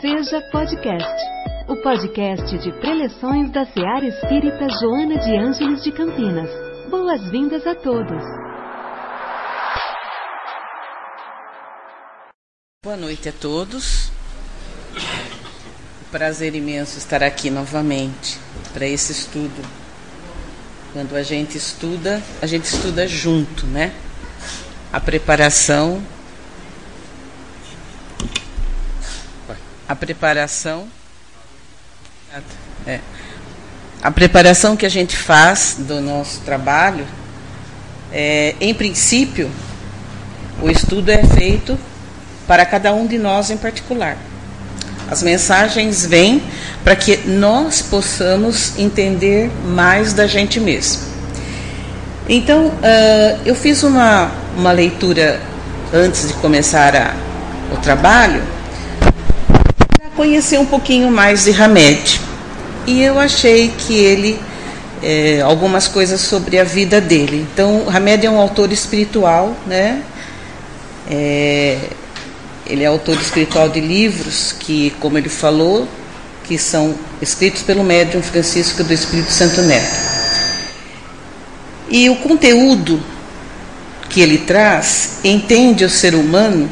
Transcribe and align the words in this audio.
Seja 0.00 0.40
Podcast, 0.50 1.22
o 1.68 1.76
podcast 1.82 2.56
de 2.56 2.72
preleções 2.80 3.52
da 3.52 3.66
Seara 3.66 4.06
Espírita 4.06 4.66
Joana 4.80 5.18
de 5.18 5.36
Ângeles 5.36 5.82
de 5.82 5.92
Campinas. 5.92 6.48
Boas-vindas 6.88 7.66
a 7.66 7.74
todos. 7.74 8.24
Boa 12.82 12.96
noite 12.96 13.28
a 13.28 13.32
todos. 13.32 14.10
Prazer 16.10 16.54
imenso 16.54 16.96
estar 16.96 17.22
aqui 17.22 17.50
novamente 17.50 18.38
para 18.72 18.86
esse 18.86 19.12
estudo. 19.12 19.62
Quando 20.94 21.14
a 21.14 21.22
gente 21.22 21.58
estuda, 21.58 22.22
a 22.40 22.46
gente 22.46 22.64
estuda 22.64 23.06
junto, 23.06 23.66
né? 23.66 23.92
A 24.90 24.98
preparação 24.98 26.02
a 29.90 29.96
preparação. 29.96 30.86
É, 32.86 33.00
a 34.00 34.08
preparação 34.08 34.76
que 34.76 34.86
a 34.86 34.88
gente 34.88 35.16
faz 35.16 35.78
do 35.80 36.00
nosso 36.00 36.42
trabalho 36.42 37.04
é, 38.12 38.54
em 38.60 38.72
princípio 38.72 39.50
o 40.62 40.70
estudo 40.70 41.10
é 41.10 41.24
feito 41.24 41.76
para 42.46 42.64
cada 42.64 42.92
um 42.94 43.04
de 43.04 43.18
nós 43.18 43.50
em 43.50 43.56
particular. 43.56 44.16
As 45.10 45.24
mensagens 45.24 46.06
vêm 46.06 46.40
para 46.84 46.94
que 46.94 47.16
nós 47.26 47.82
possamos 47.82 48.78
entender 48.78 49.50
mais 49.64 50.12
da 50.12 50.28
gente 50.28 50.60
mesmo. 50.60 51.02
Então 52.28 52.66
uh, 52.68 53.40
eu 53.44 53.56
fiz 53.56 53.82
uma, 53.82 54.30
uma 54.56 54.70
leitura 54.70 55.40
antes 55.92 56.28
de 56.28 56.34
começar 56.34 56.94
a, 56.94 57.12
o 57.74 57.76
trabalho 57.78 58.59
conhecer 60.20 60.58
um 60.58 60.66
pouquinho 60.66 61.10
mais 61.10 61.44
de 61.44 61.50
Hamed. 61.50 62.20
E 62.86 63.00
eu 63.00 63.18
achei 63.18 63.72
que 63.78 63.94
ele, 63.94 64.38
é, 65.02 65.40
algumas 65.40 65.88
coisas 65.88 66.20
sobre 66.20 66.58
a 66.58 66.64
vida 66.64 67.00
dele. 67.00 67.48
Então, 67.50 67.86
Hamed 67.88 68.26
é 68.26 68.30
um 68.30 68.38
autor 68.38 68.70
espiritual, 68.70 69.56
né? 69.66 70.02
É, 71.10 71.78
ele 72.66 72.82
é 72.82 72.86
autor 72.86 73.16
espiritual 73.18 73.70
de 73.70 73.80
livros 73.80 74.54
que, 74.60 74.90
como 75.00 75.16
ele 75.16 75.30
falou, 75.30 75.88
que 76.44 76.58
são 76.58 76.94
escritos 77.22 77.62
pelo 77.62 77.82
médium 77.82 78.20
Francisco 78.20 78.84
do 78.84 78.92
Espírito 78.92 79.30
Santo 79.30 79.62
Neto. 79.62 79.96
E 81.88 82.10
o 82.10 82.16
conteúdo 82.16 83.02
que 84.10 84.20
ele 84.20 84.36
traz 84.36 85.12
entende 85.24 85.82
o 85.82 85.88
ser 85.88 86.14
humano 86.14 86.68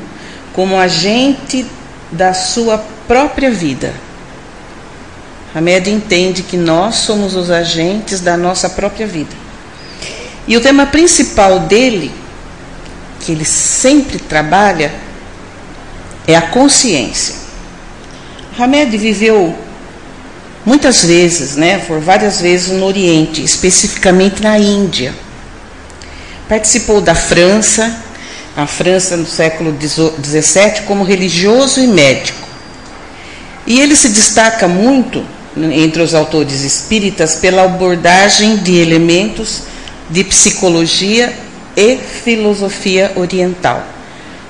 como 0.53 0.79
agente 0.79 1.65
da 2.13 2.35
sua 2.35 2.98
própria 3.09 3.51
vida. 3.51 3.93
Hamed 5.55 5.91
entende 5.91 6.43
que 6.43 6.59
nós 6.59 6.97
somos 6.97 7.35
os 7.35 7.51
agentes 7.51 8.21
da 8.21 8.37
nossa 8.37 8.69
própria 8.69 9.07
vida. 9.07 9.35
E 10.47 10.57
o 10.57 10.61
tema 10.61 10.87
principal 10.87 11.61
dele, 11.61 12.13
que 13.21 13.33
ele 13.33 13.45
sempre 13.45 14.19
trabalha, 14.19 14.93
é 16.27 16.37
a 16.37 16.43
consciência. 16.43 17.35
Hamed 18.59 18.97
viveu 18.97 19.59
muitas 20.65 21.03
vezes, 21.03 21.57
né, 21.57 21.79
por 21.87 22.01
várias 22.01 22.41
vezes 22.41 22.69
no 22.69 22.85
Oriente, 22.85 23.43
especificamente 23.43 24.43
na 24.43 24.59
Índia. 24.59 25.15
Participou 26.47 27.01
da 27.01 27.15
França, 27.15 28.03
a 28.55 28.67
França 28.67 29.17
no 29.17 29.27
século 29.27 29.75
XVII, 29.81 30.83
como 30.87 31.05
religioso 31.05 31.81
e 31.81 31.87
médico. 31.87 32.48
E 33.69 33.79
ele 33.81 33.95
se 33.95 34.09
destaca 34.09 34.67
muito 34.67 35.23
entre 35.55 36.01
os 36.01 36.15
autores 36.15 36.63
espíritas 36.63 37.35
pela 37.35 37.65
abordagem 37.65 38.57
de 38.57 38.75
elementos 38.77 39.65
de 40.09 40.25
psicologia 40.25 41.37
e 41.77 41.99
filosofia 41.99 43.13
oriental. 43.15 43.87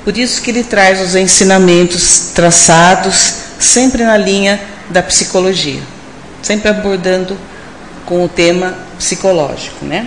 Por 0.04 0.16
isso 0.16 0.40
que 0.40 0.52
ele 0.52 0.62
traz 0.62 1.00
os 1.00 1.16
ensinamentos 1.16 2.30
traçados 2.32 3.34
sempre 3.58 4.04
na 4.04 4.16
linha 4.16 4.60
da 4.88 5.02
psicologia, 5.02 5.82
sempre 6.40 6.68
abordando 6.68 7.36
com 8.06 8.24
o 8.24 8.28
tema 8.28 8.78
psicológico, 8.96 9.84
né? 9.84 10.06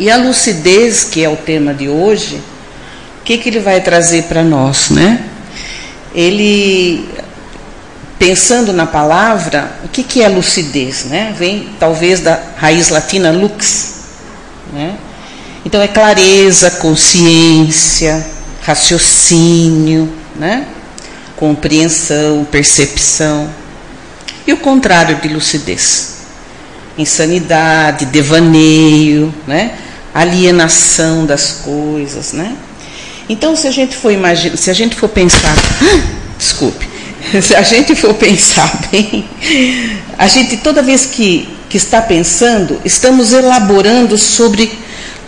E 0.00 0.10
a 0.10 0.16
lucidez, 0.16 1.04
que 1.04 1.22
é 1.22 1.28
o 1.28 1.36
tema 1.36 1.72
de 1.72 1.88
hoje, 1.88 2.42
o 3.20 3.24
que, 3.24 3.38
que 3.38 3.48
ele 3.48 3.60
vai 3.60 3.80
trazer 3.80 4.24
para 4.24 4.42
nós, 4.42 4.90
né? 4.90 5.24
Ele 6.12 7.08
pensando 8.22 8.72
na 8.72 8.86
palavra, 8.86 9.68
o 9.82 9.88
que, 9.88 10.04
que 10.04 10.22
é 10.22 10.28
lucidez? 10.28 11.06
Né? 11.06 11.34
Vem 11.36 11.70
talvez 11.80 12.20
da 12.20 12.40
raiz 12.56 12.88
latina 12.88 13.32
lux. 13.32 13.94
Né? 14.72 14.96
Então 15.66 15.82
é 15.82 15.88
clareza, 15.88 16.70
consciência, 16.70 18.24
raciocínio, 18.62 20.08
né? 20.36 20.68
compreensão, 21.34 22.46
percepção. 22.48 23.50
E 24.46 24.52
o 24.52 24.56
contrário 24.58 25.16
de 25.16 25.26
lucidez? 25.26 26.18
Insanidade, 26.96 28.04
devaneio, 28.04 29.34
né? 29.48 29.72
alienação 30.14 31.26
das 31.26 31.60
coisas. 31.64 32.32
Né? 32.32 32.56
Então, 33.28 33.56
se 33.56 33.66
a 33.66 33.72
gente 33.72 33.96
for 33.96 34.12
se 34.54 34.70
a 34.70 34.74
gente 34.74 34.94
for 34.94 35.08
pensar, 35.08 35.56
desculpe, 36.38 36.91
se 37.40 37.54
a 37.54 37.62
gente 37.62 37.94
for 37.94 38.14
pensar 38.14 38.80
bem, 38.90 39.28
a 40.18 40.28
gente 40.28 40.56
toda 40.58 40.82
vez 40.82 41.06
que, 41.06 41.48
que 41.68 41.76
está 41.76 42.00
pensando, 42.00 42.80
estamos 42.84 43.32
elaborando 43.32 44.18
sobre 44.18 44.72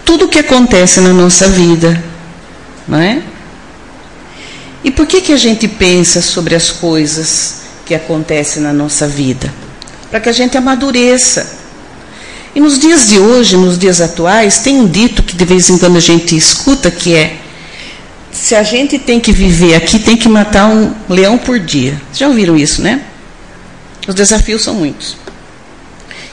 tudo 0.04 0.26
o 0.26 0.28
que 0.28 0.38
acontece 0.38 1.00
na 1.00 1.12
nossa 1.12 1.48
vida, 1.48 2.02
não 2.86 2.98
é? 2.98 3.22
E 4.82 4.90
por 4.90 5.06
que, 5.06 5.22
que 5.22 5.32
a 5.32 5.36
gente 5.36 5.66
pensa 5.66 6.20
sobre 6.20 6.54
as 6.54 6.70
coisas 6.70 7.62
que 7.86 7.94
acontecem 7.94 8.62
na 8.62 8.72
nossa 8.72 9.08
vida? 9.08 9.52
Para 10.10 10.20
que 10.20 10.28
a 10.28 10.32
gente 10.32 10.58
amadureça. 10.58 11.64
E 12.54 12.60
nos 12.60 12.78
dias 12.78 13.08
de 13.08 13.18
hoje, 13.18 13.56
nos 13.56 13.78
dias 13.78 14.02
atuais, 14.02 14.58
tem 14.58 14.78
um 14.78 14.86
dito 14.86 15.22
que 15.22 15.34
de 15.34 15.44
vez 15.44 15.70
em 15.70 15.78
quando 15.78 15.96
a 15.96 16.00
gente 16.00 16.36
escuta 16.36 16.90
que 16.90 17.14
é 17.14 17.38
se 18.34 18.54
a 18.54 18.64
gente 18.64 18.98
tem 18.98 19.20
que 19.20 19.32
viver 19.32 19.76
aqui, 19.76 19.98
tem 19.98 20.16
que 20.16 20.28
matar 20.28 20.66
um 20.66 20.92
leão 21.08 21.38
por 21.38 21.58
dia. 21.58 22.00
Já 22.12 22.26
ouviram 22.26 22.56
isso, 22.56 22.82
né? 22.82 23.00
Os 24.06 24.14
desafios 24.14 24.62
são 24.62 24.74
muitos. 24.74 25.16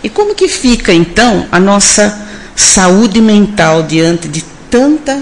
E 0.04 0.10
como 0.10 0.34
que 0.34 0.48
fica 0.48 0.92
então 0.92 1.48
a 1.52 1.60
nossa 1.60 2.28
saúde 2.56 3.22
mental 3.22 3.84
diante 3.84 4.28
de 4.28 4.44
tanta, 4.70 5.22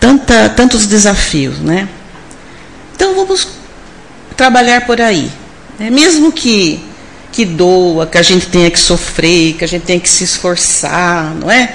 tanta, 0.00 0.48
tantos 0.48 0.84
desafios, 0.86 1.60
né? 1.60 1.88
Então 2.96 3.14
vamos 3.14 3.46
trabalhar 4.36 4.84
por 4.84 5.00
aí. 5.00 5.30
Né? 5.78 5.90
Mesmo 5.90 6.32
que 6.32 6.82
que 7.30 7.44
doa, 7.44 8.06
que 8.06 8.16
a 8.16 8.22
gente 8.22 8.46
tenha 8.46 8.70
que 8.70 8.80
sofrer, 8.80 9.54
que 9.54 9.64
a 9.64 9.68
gente 9.68 9.82
tenha 9.82 10.00
que 10.00 10.08
se 10.08 10.24
esforçar, 10.24 11.34
não 11.34 11.50
é? 11.50 11.74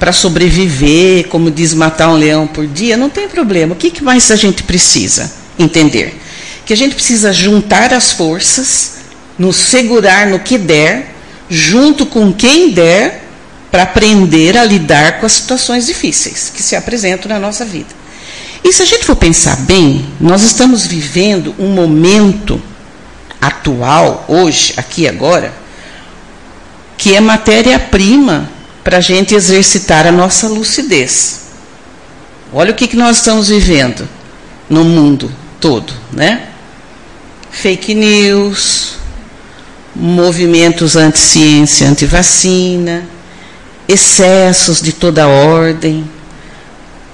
Para 0.00 0.12
sobreviver, 0.12 1.28
como 1.28 1.50
diz 1.50 1.74
matar 1.74 2.08
um 2.08 2.14
leão 2.14 2.46
por 2.46 2.66
dia, 2.66 2.96
não 2.96 3.10
tem 3.10 3.28
problema. 3.28 3.74
O 3.74 3.76
que, 3.76 3.90
que 3.90 4.02
mais 4.02 4.30
a 4.30 4.34
gente 4.34 4.62
precisa 4.62 5.30
entender? 5.58 6.18
Que 6.64 6.72
a 6.72 6.76
gente 6.76 6.94
precisa 6.94 7.34
juntar 7.34 7.92
as 7.92 8.10
forças, 8.10 8.94
nos 9.38 9.56
segurar 9.56 10.26
no 10.26 10.38
que 10.38 10.56
der, 10.56 11.14
junto 11.50 12.06
com 12.06 12.32
quem 12.32 12.70
der, 12.70 13.26
para 13.70 13.82
aprender 13.82 14.56
a 14.56 14.64
lidar 14.64 15.20
com 15.20 15.26
as 15.26 15.32
situações 15.32 15.84
difíceis 15.86 16.50
que 16.52 16.62
se 16.62 16.74
apresentam 16.74 17.28
na 17.28 17.38
nossa 17.38 17.66
vida. 17.66 18.00
E 18.64 18.72
se 18.72 18.82
a 18.82 18.86
gente 18.86 19.04
for 19.04 19.16
pensar 19.16 19.56
bem, 19.58 20.06
nós 20.18 20.42
estamos 20.42 20.86
vivendo 20.86 21.54
um 21.58 21.68
momento 21.68 22.60
atual, 23.38 24.24
hoje, 24.28 24.72
aqui 24.78 25.06
agora, 25.06 25.52
que 26.96 27.14
é 27.14 27.20
matéria-prima 27.20 28.59
para 28.82 28.98
a 28.98 29.00
gente 29.00 29.34
exercitar 29.34 30.06
a 30.06 30.12
nossa 30.12 30.48
lucidez. 30.48 31.40
Olha 32.52 32.72
o 32.72 32.74
que, 32.74 32.88
que 32.88 32.96
nós 32.96 33.18
estamos 33.18 33.48
vivendo 33.48 34.08
no 34.68 34.84
mundo 34.84 35.30
todo, 35.60 35.92
né? 36.12 36.48
Fake 37.50 37.94
news, 37.94 38.94
movimentos 39.94 40.96
anti-ciência, 40.96 41.88
anti-vacina, 41.88 43.04
excessos 43.86 44.80
de 44.80 44.92
toda 44.92 45.28
ordem, 45.28 46.08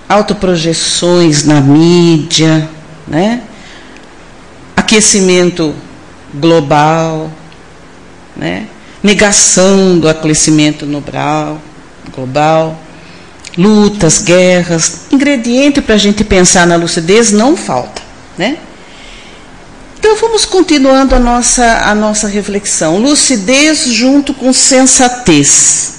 autoprojeções 0.08 1.44
na 1.44 1.60
mídia, 1.60 2.68
né? 3.08 3.42
aquecimento 4.86 5.74
global, 6.32 7.30
né? 8.36 8.68
Negação 9.06 9.98
do 10.00 10.08
aquecimento 10.08 10.84
global, 12.12 12.76
lutas, 13.56 14.18
guerras, 14.18 15.02
ingrediente 15.12 15.80
para 15.80 15.94
a 15.94 15.98
gente 15.98 16.24
pensar 16.24 16.66
na 16.66 16.74
lucidez 16.74 17.30
não 17.30 17.56
falta, 17.56 18.02
né? 18.36 18.58
Então 19.98 20.16
vamos 20.16 20.44
continuando 20.44 21.14
a 21.14 21.18
nossa, 21.18 21.64
a 21.84 21.94
nossa 21.94 22.28
reflexão. 22.28 22.98
Lucidez 22.98 23.86
junto 23.86 24.34
com 24.34 24.52
sensatez. 24.52 25.94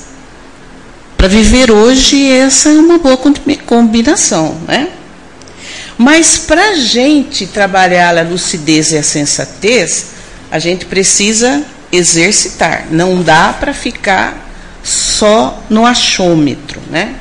Para 1.17 1.27
viver 1.27 1.71
hoje, 1.71 2.29
essa 2.29 2.69
é 2.69 2.73
uma 2.73 2.99
boa 2.99 3.17
combinação, 3.65 4.55
né? 4.67 4.89
Mas 5.97 6.37
para 6.37 6.71
a 6.71 6.75
gente 6.75 7.47
trabalhar 7.47 8.17
a 8.17 8.21
lucidez 8.21 8.91
e 8.91 8.97
a 8.97 9.03
sensatez, 9.03 10.07
a 10.51 10.59
gente 10.59 10.85
precisa 10.85 11.65
exercitar. 11.91 12.87
Não 12.91 13.21
dá 13.21 13.53
para 13.53 13.73
ficar 13.73 14.49
só 14.83 15.61
no 15.69 15.85
achômetro, 15.85 16.81
né? 16.89 17.15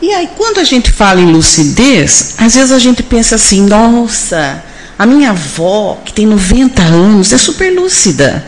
E 0.00 0.12
aí, 0.12 0.28
quando 0.36 0.58
a 0.58 0.64
gente 0.64 0.92
fala 0.92 1.20
em 1.20 1.30
lucidez, 1.30 2.34
às 2.38 2.54
vezes 2.54 2.70
a 2.72 2.78
gente 2.78 3.02
pensa 3.02 3.34
assim: 3.34 3.62
nossa, 3.62 4.62
a 4.98 5.04
minha 5.04 5.30
avó, 5.30 5.98
que 6.04 6.12
tem 6.12 6.26
90 6.26 6.82
anos, 6.82 7.32
é 7.32 7.38
super 7.38 7.70
lúcida. 7.72 8.44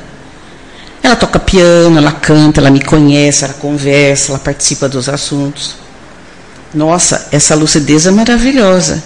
Ela 1.02 1.16
toca 1.16 1.38
piano, 1.38 1.96
ela 1.96 2.12
canta, 2.12 2.60
ela 2.60 2.70
me 2.70 2.80
conhece, 2.80 3.44
ela 3.44 3.54
conversa, 3.54 4.32
ela 4.32 4.38
participa 4.38 4.88
dos 4.88 5.08
assuntos. 5.08 5.76
Nossa, 6.72 7.28
essa 7.32 7.54
lucidez 7.54 8.06
é 8.06 8.10
maravilhosa. 8.10 9.02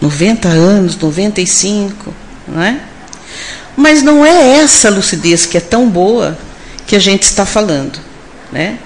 90 0.00 0.48
anos, 0.48 0.96
95, 0.96 2.14
não 2.46 2.62
é? 2.62 2.80
Mas 3.76 4.02
não 4.02 4.24
é 4.24 4.56
essa 4.56 4.88
lucidez 4.88 5.44
que 5.44 5.58
é 5.58 5.60
tão 5.60 5.88
boa 5.88 6.36
que 6.86 6.96
a 6.96 6.98
gente 6.98 7.24
está 7.24 7.44
falando, 7.44 7.98
né? 8.50 8.78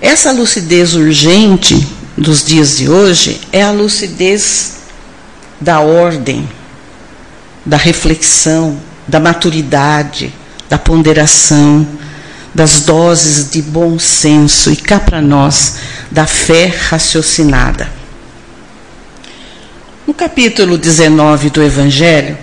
Essa 0.00 0.32
lucidez 0.32 0.94
urgente 0.94 1.86
dos 2.16 2.44
dias 2.44 2.76
de 2.76 2.90
hoje 2.90 3.40
é 3.52 3.62
a 3.62 3.70
lucidez 3.70 4.78
da 5.60 5.78
ordem, 5.78 6.48
da 7.64 7.76
reflexão, 7.76 8.76
da 9.06 9.20
maturidade, 9.20 10.34
da 10.68 10.76
ponderação, 10.76 11.86
das 12.54 12.80
doses 12.80 13.48
de 13.50 13.62
bom 13.62 13.98
senso 13.98 14.72
e 14.72 14.76
cá 14.76 14.98
para 14.98 15.22
nós, 15.22 15.76
da 16.10 16.26
fé 16.26 16.66
raciocinada. 16.66 17.88
No 20.06 20.12
capítulo 20.12 20.76
19 20.76 21.50
do 21.50 21.62
Evangelho, 21.62 22.36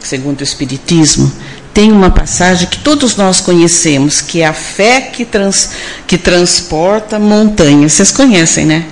segundo 0.00 0.40
o 0.40 0.44
Espiritismo, 0.44 1.30
tem 1.72 1.92
uma 1.92 2.10
passagem 2.10 2.68
que 2.68 2.78
todos 2.78 3.16
nós 3.16 3.40
conhecemos, 3.40 4.20
que 4.20 4.40
é 4.40 4.46
a 4.46 4.52
fé 4.52 5.00
que, 5.00 5.24
trans, 5.24 5.70
que 6.06 6.16
transporta 6.16 7.18
montanhas. 7.18 7.92
Vocês 7.92 8.10
conhecem, 8.10 8.64
né? 8.64 8.86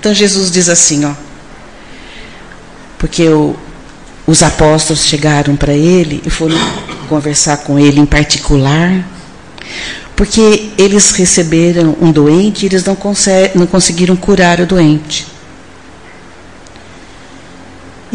Então 0.00 0.14
Jesus 0.14 0.50
diz 0.50 0.68
assim, 0.68 1.04
ó. 1.04 1.12
Porque 2.98 3.24
os 4.26 4.42
apóstolos 4.42 5.04
chegaram 5.04 5.56
para 5.56 5.74
ele 5.74 6.22
e 6.24 6.30
foram 6.30 6.56
conversar 7.08 7.58
com 7.58 7.78
ele 7.78 8.00
em 8.00 8.06
particular 8.06 9.04
porque 10.16 10.70
eles 10.78 11.10
receberam 11.10 11.94
um 12.00 12.10
doente 12.10 12.64
e 12.64 12.68
eles 12.68 12.82
não, 12.84 12.96
não 13.54 13.66
conseguiram 13.66 14.16
curar 14.16 14.58
o 14.60 14.66
doente. 14.66 15.26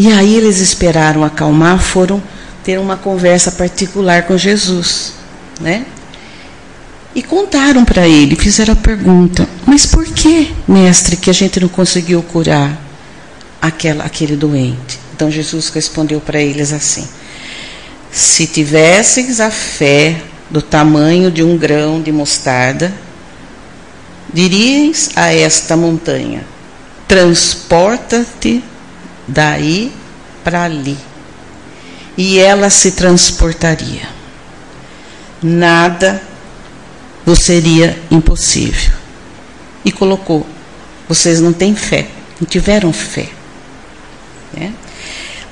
E 0.01 0.11
aí 0.11 0.35
eles 0.35 0.57
esperaram 0.57 1.23
acalmar, 1.23 1.79
foram 1.79 2.19
ter 2.63 2.79
uma 2.79 2.97
conversa 2.97 3.51
particular 3.51 4.23
com 4.23 4.35
Jesus, 4.35 5.13
né? 5.59 5.85
E 7.13 7.21
contaram 7.21 7.85
para 7.85 8.07
ele, 8.07 8.35
fizeram 8.35 8.73
a 8.73 8.75
pergunta: 8.75 9.47
mas 9.63 9.85
por 9.85 10.03
que, 10.05 10.51
mestre, 10.67 11.15
que 11.15 11.29
a 11.29 11.33
gente 11.33 11.59
não 11.59 11.67
conseguiu 11.67 12.23
curar 12.23 12.81
aquela, 13.61 14.03
aquele 14.03 14.35
doente? 14.35 14.99
Então 15.13 15.29
Jesus 15.29 15.69
respondeu 15.69 16.19
para 16.19 16.41
eles 16.41 16.73
assim: 16.73 17.07
se 18.11 18.47
tivesseis 18.47 19.39
a 19.39 19.51
fé 19.51 20.19
do 20.49 20.63
tamanho 20.63 21.29
de 21.29 21.43
um 21.43 21.55
grão 21.55 22.01
de 22.01 22.11
mostarda, 22.11 22.91
diríeis 24.33 25.11
a 25.15 25.31
esta 25.31 25.77
montanha: 25.77 26.43
transporta-te 27.07 28.63
daí 29.27 29.91
para 30.43 30.63
ali. 30.63 30.97
E 32.17 32.39
ela 32.39 32.69
se 32.69 32.91
transportaria. 32.91 34.07
Nada 35.41 36.21
vos 37.25 37.39
seria 37.39 37.97
impossível. 38.09 38.93
E 39.83 39.91
colocou: 39.91 40.45
vocês 41.07 41.41
não 41.41 41.53
têm 41.53 41.75
fé, 41.75 42.07
não 42.39 42.47
tiveram 42.47 42.91
fé. 42.93 43.29
Né? 44.53 44.73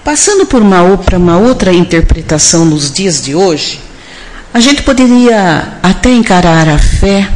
Passando 0.04 0.46
por 0.46 0.62
uma, 0.62 0.98
para 0.98 1.18
uma 1.18 1.38
outra 1.38 1.74
interpretação 1.74 2.66
nos 2.66 2.92
dias 2.92 3.22
de 3.22 3.36
hoje, 3.36 3.80
a 4.54 4.60
gente 4.60 4.82
poderia 4.82 5.78
até 5.84 6.12
encarar 6.12 6.68
a 6.68 6.78
fé 6.78 7.30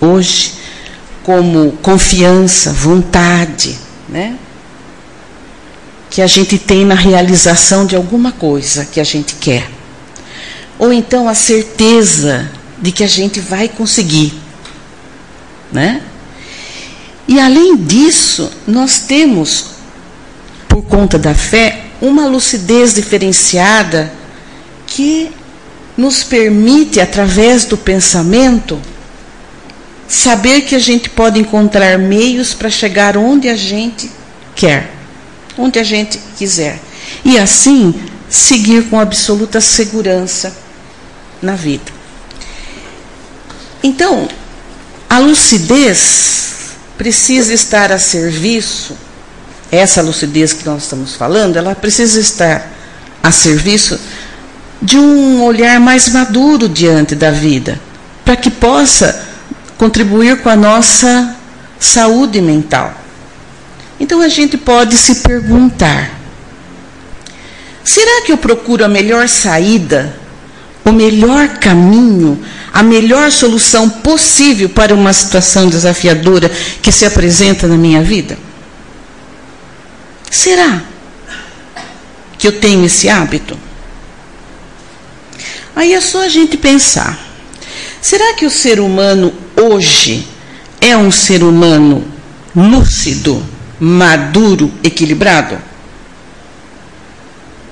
hoje 0.00 0.54
como 1.22 1.72
confiança, 1.82 2.72
vontade, 2.72 3.78
né? 4.08 4.36
Que 6.12 6.20
a 6.20 6.26
gente 6.26 6.58
tem 6.58 6.84
na 6.84 6.94
realização 6.94 7.86
de 7.86 7.96
alguma 7.96 8.30
coisa 8.30 8.84
que 8.84 9.00
a 9.00 9.04
gente 9.04 9.34
quer. 9.36 9.68
Ou 10.78 10.92
então 10.92 11.28
a 11.28 11.34
certeza 11.34 12.50
de 12.78 12.92
que 12.92 13.02
a 13.02 13.08
gente 13.08 13.40
vai 13.40 13.68
conseguir, 13.68 14.34
né? 15.72 16.02
E 17.26 17.40
além 17.40 17.76
disso, 17.76 18.52
nós 18.66 18.98
temos, 18.98 19.66
por 20.68 20.82
conta 20.82 21.18
da 21.18 21.34
fé, 21.34 21.84
uma 22.00 22.26
lucidez 22.26 22.92
diferenciada 22.92 24.12
que 24.86 25.30
nos 25.96 26.22
permite, 26.22 27.00
através 27.00 27.64
do 27.64 27.78
pensamento, 27.78 28.78
saber 30.08 30.62
que 30.62 30.74
a 30.74 30.78
gente 30.78 31.08
pode 31.08 31.38
encontrar 31.38 31.98
meios 31.98 32.52
para 32.52 32.68
chegar 32.68 33.16
onde 33.16 33.48
a 33.48 33.56
gente 33.56 34.10
quer, 34.54 34.90
onde 35.56 35.78
a 35.78 35.84
gente 35.84 36.18
quiser. 36.36 36.80
E 37.24 37.38
assim 37.38 37.94
seguir 38.28 38.88
com 38.88 38.98
absoluta 38.98 39.60
segurança 39.60 40.56
na 41.40 41.54
vida. 41.54 41.92
Então, 43.82 44.28
a 45.10 45.18
lucidez 45.18 46.70
precisa 46.96 47.52
estar 47.52 47.92
a 47.92 47.98
serviço, 47.98 48.96
essa 49.70 50.00
lucidez 50.00 50.52
que 50.52 50.64
nós 50.64 50.84
estamos 50.84 51.14
falando, 51.14 51.56
ela 51.56 51.74
precisa 51.74 52.20
estar 52.20 52.70
a 53.22 53.30
serviço 53.30 53.98
de 54.80 54.98
um 54.98 55.42
olhar 55.42 55.78
mais 55.78 56.08
maduro 56.08 56.68
diante 56.68 57.14
da 57.14 57.30
vida, 57.30 57.78
para 58.24 58.36
que 58.36 58.50
possa 58.50 59.26
contribuir 59.76 60.40
com 60.42 60.48
a 60.48 60.56
nossa 60.56 61.36
saúde 61.78 62.40
mental. 62.40 63.01
Então 64.02 64.20
a 64.20 64.28
gente 64.28 64.58
pode 64.58 64.96
se 64.96 65.20
perguntar: 65.20 66.10
será 67.84 68.22
que 68.26 68.32
eu 68.32 68.36
procuro 68.36 68.84
a 68.84 68.88
melhor 68.88 69.28
saída, 69.28 70.18
o 70.84 70.90
melhor 70.90 71.60
caminho, 71.60 72.44
a 72.72 72.82
melhor 72.82 73.30
solução 73.30 73.88
possível 73.88 74.68
para 74.68 74.92
uma 74.92 75.12
situação 75.12 75.68
desafiadora 75.68 76.50
que 76.82 76.90
se 76.90 77.04
apresenta 77.04 77.68
na 77.68 77.76
minha 77.76 78.02
vida? 78.02 78.36
Será 80.28 80.82
que 82.36 82.48
eu 82.48 82.58
tenho 82.58 82.84
esse 82.84 83.08
hábito? 83.08 83.56
Aí 85.76 85.94
é 85.94 86.00
só 86.00 86.24
a 86.24 86.28
gente 86.28 86.56
pensar: 86.56 87.16
será 88.00 88.34
que 88.34 88.46
o 88.46 88.50
ser 88.50 88.80
humano 88.80 89.32
hoje 89.56 90.26
é 90.80 90.96
um 90.96 91.12
ser 91.12 91.44
humano 91.44 92.04
lúcido, 92.52 93.51
maduro, 93.84 94.72
equilibrado? 94.84 95.58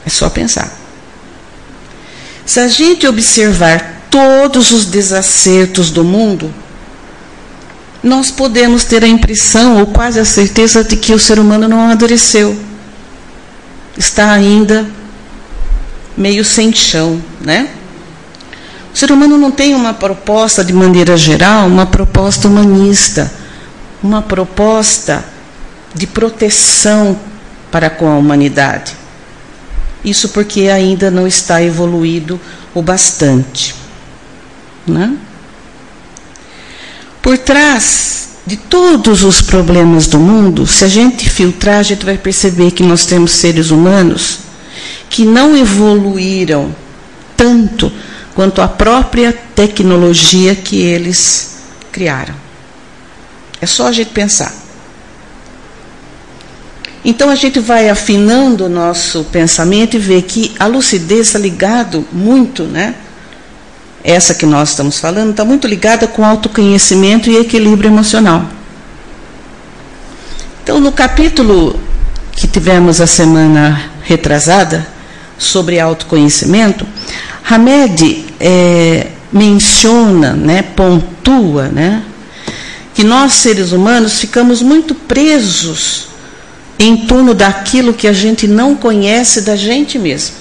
É 0.05 0.11
só 0.11 0.29
pensar. 0.29 0.77
Se 2.45 2.59
a 2.59 2.67
gente 2.67 3.07
observar 3.07 4.07
todos 4.11 4.73
os 4.73 4.87
desacertos 4.87 5.89
do 5.89 6.03
mundo, 6.03 6.53
nós 8.03 8.29
podemos 8.29 8.83
ter 8.83 9.05
a 9.05 9.07
impressão 9.07 9.79
ou 9.79 9.87
quase 9.87 10.19
a 10.19 10.25
certeza 10.25 10.83
de 10.83 10.97
que 10.97 11.13
o 11.13 11.19
ser 11.19 11.39
humano 11.39 11.69
não 11.69 11.81
amadureceu. 11.81 12.59
Está 13.97 14.33
ainda 14.33 14.91
meio 16.17 16.45
sem 16.45 16.75
chão, 16.75 17.23
né? 17.41 17.71
O 18.93 18.99
ser 18.99 19.13
humano 19.13 19.39
não 19.39 19.53
tem 19.53 19.77
uma 19.77 19.95
proposta, 19.95 20.65
de 20.65 20.73
maneira 20.73 21.17
geral, 21.17 21.69
uma 21.69 21.87
proposta 21.87 22.49
humanista, 22.49 23.33
uma 24.03 24.21
proposta 24.21 25.25
de 25.95 26.07
proteção 26.07 27.19
para 27.71 27.91
com 27.91 28.09
a 28.09 28.17
humanidade. 28.17 28.95
Isso 30.05 30.31
porque 30.31 30.69
ainda 30.69 31.11
não 31.11 31.27
está 31.27 31.63
evoluído 31.63 32.41
o 32.75 32.83
bastante. 32.83 33.75
Né? 34.87 35.17
Por 37.21 37.37
trás 37.37 38.29
de 38.47 38.57
todos 38.57 39.23
os 39.23 39.43
problemas 39.43 40.07
do 40.07 40.19
mundo, 40.19 40.67
se 40.67 40.85
a 40.85 40.89
gente 40.89 41.29
filtrar, 41.29 41.79
a 41.79 41.83
gente 41.83 42.05
vai 42.05 42.17
perceber 42.17 42.71
que 42.71 42.83
nós 42.83 43.07
temos 43.07 43.33
seres 43.33 43.71
humanos 43.71 44.39
que 45.09 45.25
não 45.25 45.57
evoluíram 45.57 46.75
tanto 47.37 47.93
quanto 48.35 48.63
a 48.63 48.69
própria 48.69 49.33
tecnologia 49.33 50.55
que 50.55 50.81
eles 50.81 51.59
criaram. 51.93 52.35
É 53.61 53.67
só 53.67 53.89
a 53.89 53.93
gente 53.93 54.11
pensar. 54.11 54.60
Então 57.05 57.31
a 57.31 57.35
gente 57.35 57.59
vai 57.59 57.89
afinando 57.89 58.67
o 58.67 58.69
nosso 58.69 59.25
pensamento 59.25 59.97
e 59.97 59.99
vê 59.99 60.21
que 60.21 60.53
a 60.59 60.67
lucidez 60.67 61.29
está 61.29 61.39
ligado 61.39 62.07
muito, 62.13 62.65
né? 62.65 62.95
Essa 64.05 64.35
que 64.35 64.45
nós 64.45 64.71
estamos 64.71 64.99
falando 64.99 65.31
está 65.31 65.45
muito 65.45 65.67
ligada 65.67 66.07
com 66.07 66.25
autoconhecimento 66.25 67.31
e 67.31 67.37
equilíbrio 67.37 67.89
emocional. 67.89 68.45
Então 70.63 70.79
no 70.79 70.93
capítulo 70.93 71.79
que 72.33 72.47
tivemos 72.47 73.01
a 73.01 73.07
semana 73.07 73.91
retrasada 74.03 74.87
sobre 75.39 75.81
autoconhecimento, 75.81 76.87
Hamed 77.49 78.27
é, 78.39 79.07
menciona, 79.33 80.35
né, 80.35 80.63
pontua, 80.63 81.69
né, 81.69 82.03
que 82.95 83.03
nós 83.03 83.33
seres 83.33 83.73
humanos 83.73 84.21
ficamos 84.21 84.61
muito 84.61 84.95
presos 84.95 86.10
em 86.81 86.97
torno 87.07 87.35
daquilo 87.35 87.93
que 87.93 88.09
a 88.09 88.13
gente 88.13 88.49
não 88.49 88.75
conhece 88.75 89.43
da 89.43 89.55
gente 89.55 89.99
mesmo. 89.99 90.35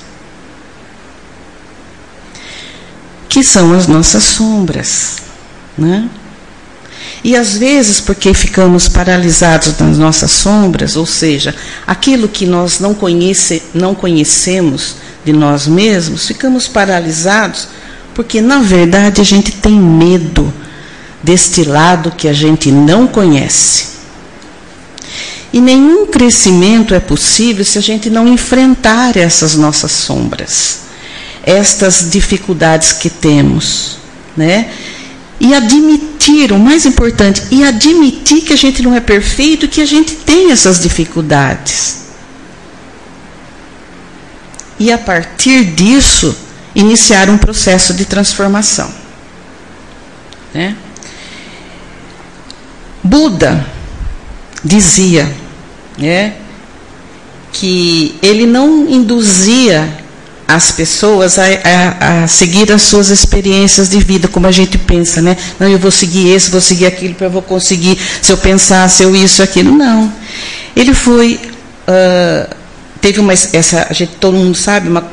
Que 3.28 3.44
são 3.44 3.74
as 3.74 3.88
nossas 3.88 4.24
sombras. 4.24 5.18
Né? 5.78 6.10
E 7.22 7.36
às 7.36 7.58
vezes, 7.58 8.00
porque 8.00 8.34
ficamos 8.34 8.88
paralisados 8.88 9.78
nas 9.78 9.98
nossas 9.98 10.32
sombras, 10.32 10.96
ou 10.96 11.06
seja, 11.06 11.54
aquilo 11.86 12.30
que 12.30 12.46
nós 12.46 12.80
não, 12.80 12.94
conhece, 12.94 13.62
não 13.74 13.94
conhecemos 13.94 14.96
de 15.26 15.34
nós 15.34 15.68
mesmos, 15.68 16.26
ficamos 16.26 16.70
paralisados 16.70 17.68
porque, 18.16 18.42
na 18.42 18.60
verdade, 18.60 19.22
a 19.22 19.24
gente 19.24 19.52
tem 19.52 19.80
medo 19.80 20.54
deste 21.22 21.64
lado 21.64 22.12
que 22.12 22.28
a 22.28 22.34
gente 22.34 22.72
não 22.72 23.08
conhece. 23.08 23.89
E 25.52 25.60
nenhum 25.60 26.06
crescimento 26.06 26.94
é 26.94 27.00
possível 27.00 27.66
se 27.66 27.78
a 27.78 27.82
gente 27.82 28.10
não 28.10 28.28
enfrentar 28.28 29.18
essas 29.18 29.56
nossas 29.56 29.92
sombras, 29.92 30.82
estas 31.44 32.10
dificuldades 32.10 32.94
que 32.94 33.10
temos, 33.10 33.98
né? 34.38 34.72
E 35.40 35.54
admitir, 35.54 36.52
o 36.52 36.60
mais 36.60 36.86
importante, 36.86 37.42
e 37.50 37.64
admitir 37.64 38.42
que 38.42 38.54
a 38.54 38.58
gente 38.58 38.84
não 38.84 38.94
é 38.94 39.00
perfeito, 39.00 39.68
que 39.68 39.82
a 39.82 39.86
gente 39.86 40.16
tem 40.18 40.52
essas 40.52 40.80
dificuldades. 40.80 42.00
E 44.78 44.92
a 44.92 44.98
partir 44.98 45.64
disso, 45.64 46.36
iniciar 46.76 47.30
um 47.30 47.38
processo 47.38 47.94
de 47.94 48.06
transformação. 48.06 48.94
Né? 50.54 50.76
Buda 53.04 53.79
dizia 54.64 55.30
né, 55.98 56.34
que 57.52 58.16
ele 58.22 58.46
não 58.46 58.90
induzia 58.90 59.88
as 60.48 60.72
pessoas 60.72 61.38
a, 61.38 61.44
a, 61.44 62.24
a, 62.24 62.28
seguir 62.28 62.72
as 62.72 62.82
suas 62.82 63.10
experiências 63.10 63.88
de 63.88 64.00
vida, 64.00 64.28
como 64.28 64.48
a 64.48 64.52
gente 64.52 64.80
pensa, 64.80 65.22
né? 65.22 65.38
Não, 65.60 65.68
eu 65.68 65.78
vou 65.78 65.92
seguir 65.92 66.30
esse, 66.30 66.50
vou 66.50 66.60
seguir 66.60 66.88
aquilo, 66.88 67.16
eu 67.20 67.30
vou 67.30 67.44
conseguir, 67.44 68.00
se 68.20 68.32
eu 68.32 68.38
pensar, 68.38 68.90
se 68.90 69.04
eu 69.04 69.16
isso, 69.16 69.44
aquilo. 69.44 69.72
Não. 69.72 70.12
Ele 70.76 70.92
foi. 70.96 71.40
Uh, 71.88 72.56
teve 73.00 73.20
uma. 73.20 73.32
Essa, 73.32 73.86
a 73.88 73.94
gente, 73.94 74.14
todo 74.20 74.36
mundo 74.36 74.56
sabe, 74.56 74.90
uma, 74.90 75.04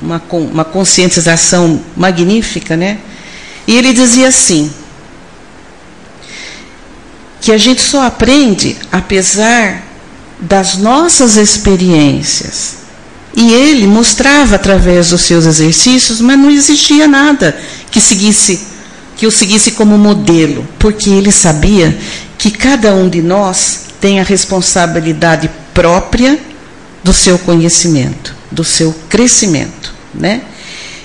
uma, 0.00 0.22
uma 0.30 0.64
conscientização 0.64 1.80
magnífica, 1.96 2.76
né? 2.76 2.98
E 3.66 3.76
ele 3.76 3.92
dizia 3.92 4.28
assim: 4.28 4.70
que 7.44 7.52
a 7.52 7.58
gente 7.58 7.82
só 7.82 8.06
aprende 8.06 8.74
apesar 8.90 9.82
das 10.40 10.78
nossas 10.78 11.36
experiências. 11.36 12.76
E 13.36 13.52
ele 13.52 13.86
mostrava 13.86 14.54
através 14.54 15.10
dos 15.10 15.20
seus 15.20 15.44
exercícios, 15.44 16.22
mas 16.22 16.38
não 16.38 16.50
existia 16.50 17.06
nada 17.06 17.54
que 17.90 18.00
seguisse 18.00 18.68
que 19.18 19.26
o 19.26 19.30
seguisse 19.30 19.72
como 19.72 19.98
modelo, 19.98 20.66
porque 20.78 21.10
ele 21.10 21.30
sabia 21.30 21.94
que 22.38 22.50
cada 22.50 22.94
um 22.94 23.10
de 23.10 23.20
nós 23.20 23.80
tem 24.00 24.20
a 24.20 24.24
responsabilidade 24.24 25.50
própria 25.74 26.38
do 27.04 27.12
seu 27.12 27.38
conhecimento, 27.38 28.34
do 28.50 28.64
seu 28.64 28.94
crescimento, 29.10 29.92
né? 30.14 30.40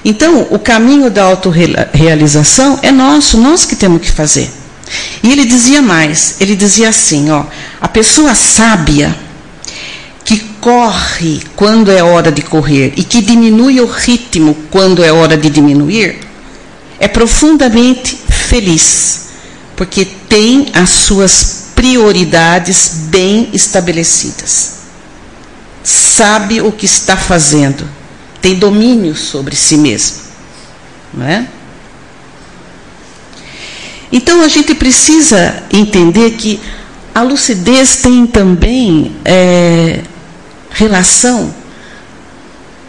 Então, 0.06 0.48
o 0.50 0.58
caminho 0.58 1.12
da 1.12 1.24
autorrealização 1.24 2.80
é 2.82 2.94
nosso, 2.94 3.38
nós 3.38 3.66
que 3.66 3.76
temos 3.76 4.02
que 4.02 4.10
fazer. 4.10 4.50
E 5.22 5.32
ele 5.32 5.46
dizia 5.46 5.82
mais, 5.82 6.36
ele 6.40 6.56
dizia 6.56 6.90
assim, 6.90 7.30
ó, 7.30 7.46
a 7.80 7.88
pessoa 7.88 8.34
sábia 8.34 9.16
que 10.24 10.40
corre 10.62 11.42
quando 11.56 11.92
é 11.92 12.04
hora 12.04 12.32
de 12.32 12.42
correr 12.42 12.94
e 12.96 13.04
que 13.04 13.22
diminui 13.22 13.82
o 13.82 13.86
ritmo 13.86 14.56
quando 14.70 15.04
é 15.04 15.12
hora 15.12 15.36
de 15.36 15.50
diminuir, 15.50 16.20
é 17.00 17.08
profundamente 17.08 18.16
feliz, 18.30 19.30
porque 19.76 20.06
tem 20.06 20.68
as 20.74 20.90
suas 20.90 21.70
prioridades 21.74 23.06
bem 23.10 23.50
estabelecidas. 23.54 24.80
Sabe 25.84 26.62
o 26.62 26.72
que 26.72 26.86
está 26.86 27.16
fazendo, 27.16 27.90
tem 28.42 28.56
domínio 28.56 29.16
sobre 29.16 29.56
si 29.56 29.78
mesmo, 29.78 30.18
não 31.14 31.26
é? 31.26 31.48
Então 34.12 34.42
a 34.42 34.48
gente 34.48 34.74
precisa 34.74 35.64
entender 35.72 36.32
que 36.32 36.60
a 37.14 37.22
lucidez 37.22 37.98
tem 37.98 38.26
também 38.26 39.16
é, 39.24 40.02
relação 40.72 41.54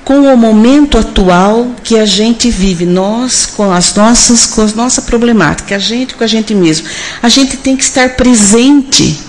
com 0.04 0.22
o 0.22 0.36
momento 0.36 0.98
atual 0.98 1.68
que 1.84 1.98
a 1.98 2.04
gente 2.04 2.50
vive, 2.50 2.84
nós 2.84 3.46
com 3.46 3.70
as 3.70 3.94
nossas 3.94 4.46
com 4.46 4.62
a 4.62 4.66
nossa 4.74 5.02
problemática, 5.02 5.76
a 5.76 5.78
gente 5.78 6.14
com 6.14 6.24
a 6.24 6.26
gente 6.26 6.54
mesmo. 6.54 6.88
A 7.22 7.28
gente 7.28 7.56
tem 7.56 7.76
que 7.76 7.84
estar 7.84 8.16
presente, 8.16 9.20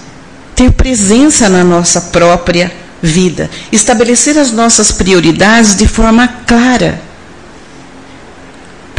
ter 0.55 0.71
presença 0.71 1.49
na 1.49 1.63
nossa 1.63 2.01
própria 2.01 2.71
vida, 3.01 3.49
estabelecer 3.71 4.37
as 4.37 4.51
nossas 4.51 4.91
prioridades 4.91 5.75
de 5.75 5.87
forma 5.87 6.27
clara. 6.27 7.10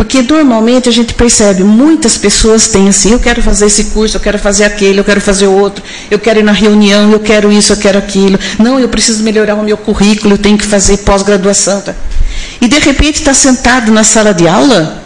Porque 0.02 0.21
normalmente 0.21 0.88
a 0.88 0.92
gente 0.92 1.14
percebe, 1.14 1.62
muitas 1.62 2.18
pessoas 2.18 2.66
têm 2.66 2.88
assim, 2.88 3.12
eu 3.12 3.21
quero 3.21 3.40
fazer 3.40 3.66
esse 3.66 3.85
curso, 3.85 4.16
eu 4.16 4.21
quero 4.21 4.37
fazer 4.37 4.64
aquele, 4.64 4.99
eu 4.99 5.04
quero 5.04 5.21
fazer 5.21 5.47
outro, 5.47 5.80
eu 6.11 6.18
quero 6.18 6.40
ir 6.40 6.42
na 6.42 6.50
reunião, 6.50 7.12
eu 7.12 7.21
quero 7.21 7.52
isso, 7.52 7.73
eu 7.73 7.76
quero 7.76 7.99
aquilo. 7.99 8.37
Não, 8.59 8.80
eu 8.80 8.88
preciso 8.88 9.23
melhorar 9.23 9.54
o 9.54 9.62
meu 9.62 9.76
currículo, 9.76 10.35
eu 10.35 10.38
tenho 10.38 10.59
que 10.59 10.66
fazer 10.66 10.97
pós-graduação. 10.99 11.80
Tá? 11.82 11.94
E 12.61 12.66
de 12.66 12.80
repente 12.80 13.21
está 13.21 13.32
sentado 13.32 13.92
na 13.92 14.02
sala 14.02 14.35
de 14.35 14.49
aula, 14.49 15.00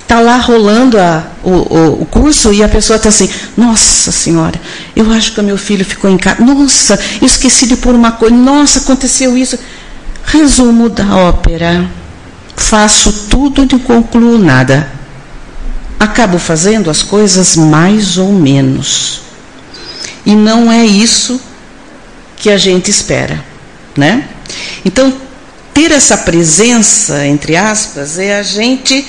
está 0.00 0.18
lá 0.18 0.36
rolando 0.36 0.98
a, 0.98 1.24
o, 1.44 1.50
o, 1.50 2.02
o, 2.02 2.06
curso 2.06 2.52
e 2.52 2.60
a 2.60 2.68
pessoa 2.68 2.96
está 2.96 3.08
assim, 3.08 3.30
nossa 3.56 4.10
senhora, 4.10 4.60
eu 4.96 5.12
acho 5.12 5.32
que 5.32 5.38
o 5.38 5.44
meu 5.44 5.56
filho 5.56 5.84
ficou 5.84 6.10
em 6.10 6.18
casa, 6.18 6.42
nossa, 6.42 6.98
eu 7.20 7.26
esqueci 7.26 7.66
de 7.66 7.76
pôr 7.76 7.94
uma 7.94 8.10
coisa, 8.10 8.34
nossa, 8.34 8.80
aconteceu 8.80 9.38
isso. 9.38 9.56
Resumo 10.24 10.88
da 10.88 11.16
ópera 11.16 12.01
faço 12.56 13.12
tudo 13.28 13.64
e 13.64 13.78
concluo 13.78 14.38
nada. 14.38 14.88
Acabo 15.98 16.38
fazendo 16.38 16.90
as 16.90 17.02
coisas 17.02 17.56
mais 17.56 18.18
ou 18.18 18.32
menos. 18.32 19.22
E 20.24 20.34
não 20.34 20.70
é 20.70 20.84
isso 20.84 21.40
que 22.36 22.50
a 22.50 22.56
gente 22.56 22.90
espera, 22.90 23.42
né? 23.96 24.24
Então, 24.84 25.12
ter 25.72 25.90
essa 25.90 26.18
presença, 26.18 27.26
entre 27.26 27.56
aspas, 27.56 28.18
é 28.18 28.38
a 28.38 28.42
gente 28.42 29.06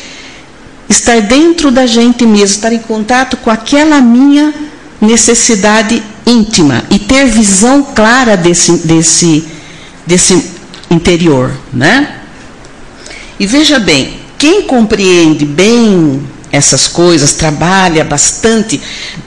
estar 0.89 1.21
dentro 1.21 1.71
da 1.71 1.85
gente 1.85 2.25
mesmo, 2.25 2.55
estar 2.55 2.71
em 2.71 2.79
contato 2.79 3.37
com 3.37 3.49
aquela 3.49 3.99
minha 4.01 4.53
necessidade 5.01 6.01
íntima 6.25 6.83
e 6.89 6.99
ter 6.99 7.25
visão 7.25 7.83
clara 7.83 8.37
desse, 8.37 8.71
desse, 8.87 9.47
desse 10.05 10.51
interior, 10.89 11.51
né? 11.71 12.22
E 13.43 13.45
veja 13.45 13.77
bem, 13.77 14.21
quem 14.37 14.61
compreende 14.61 15.43
bem 15.43 16.23
essas 16.49 16.87
coisas, 16.87 17.33
trabalha 17.33 18.05
bastante 18.05 18.79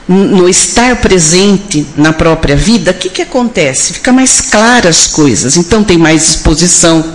no 0.07 0.49
estar 0.49 0.95
presente 0.95 1.85
na 1.95 2.11
própria 2.11 2.55
vida, 2.55 2.89
o 2.89 2.93
que, 2.95 3.11
que 3.11 3.21
acontece? 3.21 3.93
Fica 3.93 4.11
mais 4.11 4.41
claras 4.41 5.01
as 5.01 5.05
coisas, 5.05 5.55
então 5.55 5.83
tem 5.83 5.99
mais 5.99 6.21
disposição, 6.21 7.05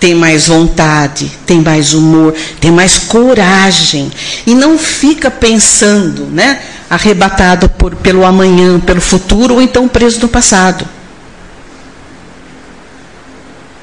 tem 0.00 0.14
mais 0.14 0.46
vontade, 0.46 1.30
tem 1.44 1.60
mais 1.60 1.92
humor, 1.92 2.34
tem 2.58 2.70
mais 2.70 2.96
coragem 2.96 4.10
e 4.46 4.54
não 4.54 4.78
fica 4.78 5.30
pensando, 5.30 6.24
né, 6.24 6.62
arrebatado 6.88 7.68
por, 7.68 7.94
pelo 7.96 8.24
amanhã, 8.24 8.80
pelo 8.80 9.02
futuro 9.02 9.56
ou 9.56 9.60
então 9.60 9.86
preso 9.86 10.22
no 10.22 10.28
passado. 10.28 10.88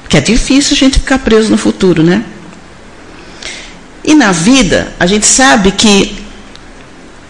Que 0.08 0.16
é 0.16 0.20
difícil 0.20 0.74
a 0.74 0.76
gente 0.76 0.98
ficar 0.98 1.20
preso 1.20 1.52
no 1.52 1.56
futuro, 1.56 2.02
né? 2.02 2.24
E 4.08 4.14
na 4.14 4.32
vida, 4.32 4.90
a 4.98 5.04
gente 5.04 5.26
sabe 5.26 5.70
que 5.70 6.16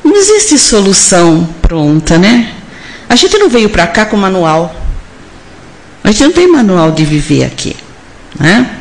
não 0.04 0.14
existe 0.14 0.56
solução 0.56 1.44
pronta, 1.60 2.16
né? 2.16 2.52
A 3.08 3.16
gente 3.16 3.36
não 3.36 3.48
veio 3.48 3.68
para 3.68 3.84
cá 3.88 4.06
com 4.06 4.16
manual. 4.16 4.72
A 6.04 6.12
gente 6.12 6.22
não 6.22 6.30
tem 6.30 6.46
manual 6.46 6.92
de 6.92 7.04
viver 7.04 7.42
aqui, 7.42 7.74
né? 8.38 8.78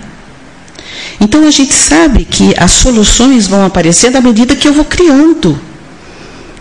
Então 1.20 1.44
a 1.48 1.50
gente 1.50 1.74
sabe 1.74 2.24
que 2.24 2.54
as 2.56 2.70
soluções 2.70 3.48
vão 3.48 3.66
aparecer 3.66 4.16
à 4.16 4.22
medida 4.22 4.56
que 4.56 4.68
eu 4.68 4.74
vou 4.74 4.86
criando, 4.86 5.60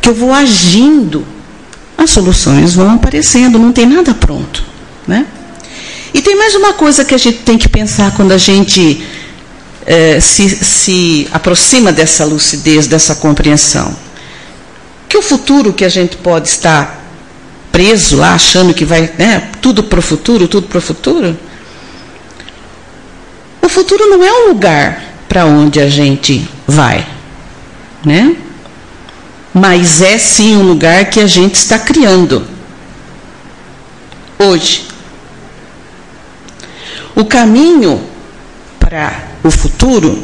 que 0.00 0.08
eu 0.08 0.14
vou 0.14 0.32
agindo. 0.32 1.26
As 1.98 2.12
soluções 2.12 2.72
vão 2.72 2.94
aparecendo, 2.94 3.58
não 3.58 3.72
tem 3.72 3.84
nada 3.84 4.14
pronto, 4.14 4.64
né? 5.06 5.26
E 6.14 6.22
tem 6.22 6.34
mais 6.34 6.54
uma 6.54 6.72
coisa 6.72 7.04
que 7.04 7.14
a 7.14 7.18
gente 7.18 7.40
tem 7.40 7.58
que 7.58 7.68
pensar 7.68 8.12
quando 8.12 8.32
a 8.32 8.38
gente 8.38 9.04
eh, 9.86 10.20
se, 10.20 10.48
se 10.48 11.28
aproxima 11.30 11.92
dessa 11.92 12.24
lucidez, 12.24 12.88
dessa 12.88 13.14
compreensão. 13.14 13.96
Que 15.08 15.16
o 15.16 15.22
futuro 15.22 15.72
que 15.72 15.84
a 15.84 15.88
gente 15.88 16.16
pode 16.16 16.48
estar 16.48 17.04
preso 17.70 18.16
lá, 18.16 18.34
achando 18.34 18.74
que 18.74 18.84
vai 18.84 19.12
né, 19.16 19.50
tudo 19.60 19.84
para 19.84 19.98
o 19.98 20.02
futuro, 20.02 20.48
tudo 20.48 20.66
para 20.66 20.78
o 20.78 20.80
futuro. 20.80 21.38
O 23.62 23.68
futuro 23.68 24.06
não 24.06 24.24
é 24.24 24.32
um 24.32 24.48
lugar 24.48 25.04
para 25.28 25.44
onde 25.44 25.78
a 25.80 25.88
gente 25.88 26.48
vai, 26.66 27.06
né? 28.04 28.34
Mas 29.52 30.02
é 30.02 30.18
sim 30.18 30.56
um 30.56 30.62
lugar 30.62 31.10
que 31.10 31.20
a 31.20 31.26
gente 31.26 31.54
está 31.54 31.78
criando 31.78 32.46
hoje. 34.38 34.88
O 37.14 37.24
caminho 37.24 38.15
para 38.86 39.24
o 39.42 39.50
futuro 39.50 40.22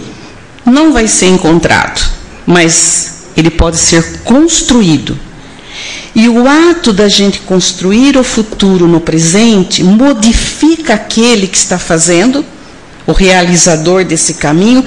não 0.65 0.93
vai 0.93 1.09
ser 1.09 1.27
encontrado, 1.27 2.01
mas 2.47 3.25
ele 3.37 3.51
pode 3.51 3.77
ser 3.77 4.21
construído. 4.23 5.19
E 6.15 6.29
o 6.29 6.47
ato 6.47 6.93
da 6.93 7.09
gente 7.09 7.41
construir 7.41 8.17
o 8.17 8.23
futuro 8.23 8.87
no 8.87 9.01
presente 9.01 9.83
modifica 9.83 10.95
aquele 10.95 11.49
que 11.49 11.57
está 11.57 11.77
fazendo, 11.77 12.45
o 13.05 13.11
realizador 13.11 14.05
desse 14.05 14.35
caminho, 14.35 14.85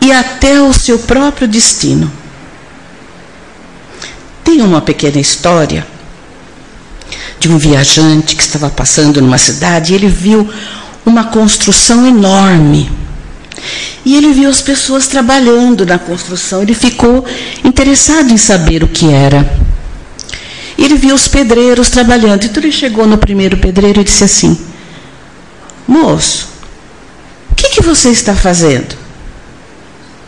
e 0.00 0.12
até 0.12 0.62
o 0.62 0.72
seu 0.72 1.00
próprio 1.00 1.48
destino. 1.48 2.12
Tem 4.44 4.60
uma 4.60 4.80
pequena 4.80 5.18
história 5.18 5.84
de 7.40 7.48
um 7.48 7.58
viajante 7.58 8.36
que 8.36 8.42
estava 8.42 8.70
passando 8.70 9.20
numa 9.20 9.38
cidade 9.38 9.92
e 9.92 9.96
ele 9.96 10.08
viu 10.08 10.48
uma 11.08 11.24
construção 11.24 12.06
enorme. 12.06 12.90
E 14.04 14.16
ele 14.16 14.32
viu 14.32 14.48
as 14.48 14.60
pessoas 14.60 15.06
trabalhando 15.06 15.84
na 15.84 15.98
construção. 15.98 16.62
Ele 16.62 16.74
ficou 16.74 17.24
interessado 17.64 18.30
em 18.30 18.38
saber 18.38 18.82
o 18.82 18.88
que 18.88 19.10
era. 19.10 19.48
Ele 20.78 20.94
viu 20.94 21.14
os 21.14 21.26
pedreiros 21.26 21.90
trabalhando. 21.90 22.44
Então 22.44 22.62
ele 22.62 22.72
chegou 22.72 23.06
no 23.06 23.18
primeiro 23.18 23.56
pedreiro 23.56 24.00
e 24.00 24.04
disse 24.04 24.24
assim: 24.24 24.58
Moço, 25.86 26.48
o 27.50 27.54
que, 27.54 27.70
que 27.70 27.82
você 27.82 28.10
está 28.10 28.34
fazendo? 28.34 28.96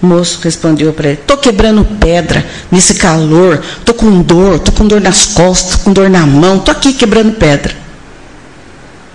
O 0.03 0.07
moço 0.07 0.41
respondeu 0.43 0.93
para 0.93 1.11
ele: 1.11 1.21
Estou 1.21 1.37
quebrando 1.37 1.85
pedra 1.85 2.45
nesse 2.71 2.95
calor, 2.95 3.63
estou 3.79 3.95
com 3.95 4.23
dor, 4.23 4.57
estou 4.57 4.75
com 4.75 4.87
dor 4.87 5.01
nas 5.01 5.27
costas, 5.27 5.77
com 5.77 5.93
dor 5.93 6.11
na 6.11 6.27
mão, 6.27 6.57
estou 6.57 6.73
aqui 6.73 6.93
quebrando 6.93 7.33
pedra. 7.33 7.77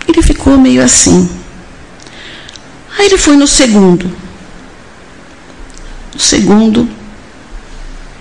Ele 0.08 0.22
ficou 0.22 0.58
meio 0.58 0.84
assim. 0.84 1.30
Aí 2.98 3.08
ele 3.08 3.18
foi 3.18 3.36
no 3.36 3.48
segundo. 3.48 4.10
O 6.16 6.20
segundo 6.20 6.88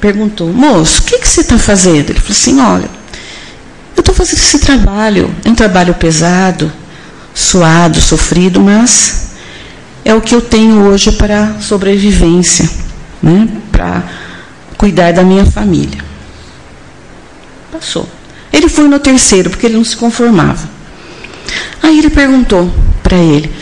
perguntou: 0.01 0.53
Moço, 0.53 1.03
o 1.03 1.05
que, 1.05 1.19
que 1.19 1.29
você 1.29 1.43
está 1.43 1.59
fazendo? 1.59 2.11
Ele 2.11 2.21
falou 2.21 2.33
assim: 2.33 2.61
Olha, 2.61 2.91
eu 3.97 4.01
estou 4.01 4.15
fazendo 4.15 4.39
esse 4.39 4.59
trabalho. 4.59 5.35
É 5.45 5.49
um 5.49 5.55
trabalho 5.55 5.95
pesado, 5.95 6.73
suado, 7.35 8.01
sofrido, 8.01 8.61
mas 8.61 9.29
é 10.05 10.15
o 10.15 10.21
que 10.21 10.35
eu 10.35 10.41
tenho 10.41 10.83
hoje 10.83 11.13
para 11.13 11.59
sobrevivência, 11.61 12.69
né? 13.23 13.49
para 13.73 14.03
cuidar 14.77 15.13
da 15.13 15.23
minha 15.23 15.47
família. 15.47 15.99
Passou. 17.73 18.09
Ele 18.53 18.69
foi 18.69 18.87
no 18.87 19.01
terceiro, 19.01 19.51
porque 19.51 19.67
ele 19.67 19.77
não 19.77 19.85
se 19.85 19.97
conformava. 19.97 20.69
Aí 21.83 21.99
ele 21.99 22.11
perguntou 22.11 22.73
para 23.03 23.17
ele: 23.17 23.53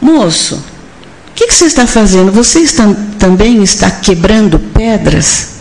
Moço, 0.00 0.56
o 0.56 1.34
que, 1.34 1.46
que, 1.46 1.54
você 1.54 1.66
está 1.66 1.86
fazendo? 1.86 2.32
Você 2.32 2.60
está, 2.60 2.84
também 3.18 3.62
está 3.62 3.90
quebrando 3.90 4.58
pedras? 4.58 5.56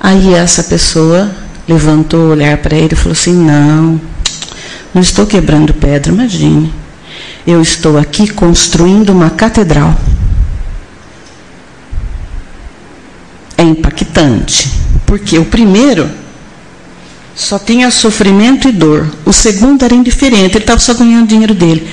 Aí 0.00 0.34
essa 0.34 0.64
pessoa 0.64 1.30
levantou 1.68 2.20
o 2.20 2.30
olhar 2.30 2.58
para 2.58 2.76
ele 2.76 2.92
e 2.92 2.96
falou 2.96 3.12
assim: 3.12 3.34
Não, 3.34 4.00
não 4.94 5.02
estou 5.02 5.26
quebrando 5.26 5.72
pedra, 5.74 6.12
imagine. 6.12 6.72
Eu 7.46 7.60
estou 7.60 7.98
aqui 7.98 8.28
construindo 8.28 9.10
uma 9.10 9.30
catedral. 9.30 9.96
É 13.56 13.62
impactante, 13.62 14.70
porque 15.06 15.38
o 15.38 15.44
primeiro 15.44 16.08
só 17.34 17.58
tinha 17.58 17.90
sofrimento 17.90 18.68
e 18.68 18.72
dor, 18.72 19.08
o 19.24 19.32
segundo 19.32 19.84
era 19.84 19.94
indiferente, 19.94 20.56
ele 20.56 20.58
estava 20.58 20.80
só 20.80 20.94
ganhando 20.94 21.28
dinheiro 21.28 21.54
dele. 21.54 21.88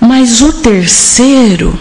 Mas 0.00 0.40
o 0.40 0.52
terceiro, 0.52 1.78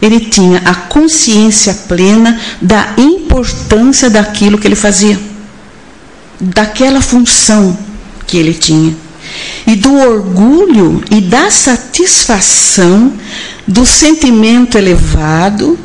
ele 0.00 0.20
tinha 0.20 0.58
a 0.64 0.74
consciência 0.74 1.74
plena 1.88 2.40
da 2.62 2.94
importância 2.96 4.08
daquilo 4.08 4.58
que 4.58 4.66
ele 4.66 4.76
fazia 4.76 5.18
daquela 6.40 7.00
função 7.00 7.76
que 8.26 8.36
ele 8.36 8.54
tinha. 8.54 8.96
E 9.66 9.76
do 9.76 9.94
orgulho 9.94 11.02
e 11.10 11.20
da 11.20 11.50
satisfação 11.50 13.12
do 13.66 13.84
sentimento 13.84 14.78
elevado 14.78 15.78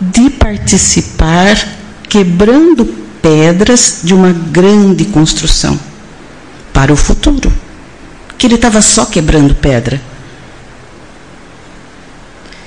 de 0.00 0.30
participar 0.30 1.56
quebrando 2.08 2.84
pedras 3.22 4.00
de 4.02 4.12
uma 4.12 4.32
grande 4.32 5.04
construção 5.06 5.78
para 6.72 6.92
o 6.92 6.96
futuro. 6.96 7.52
Que 8.36 8.46
ele 8.46 8.56
estava 8.56 8.82
só 8.82 9.06
quebrando 9.06 9.54
pedra. 9.54 10.00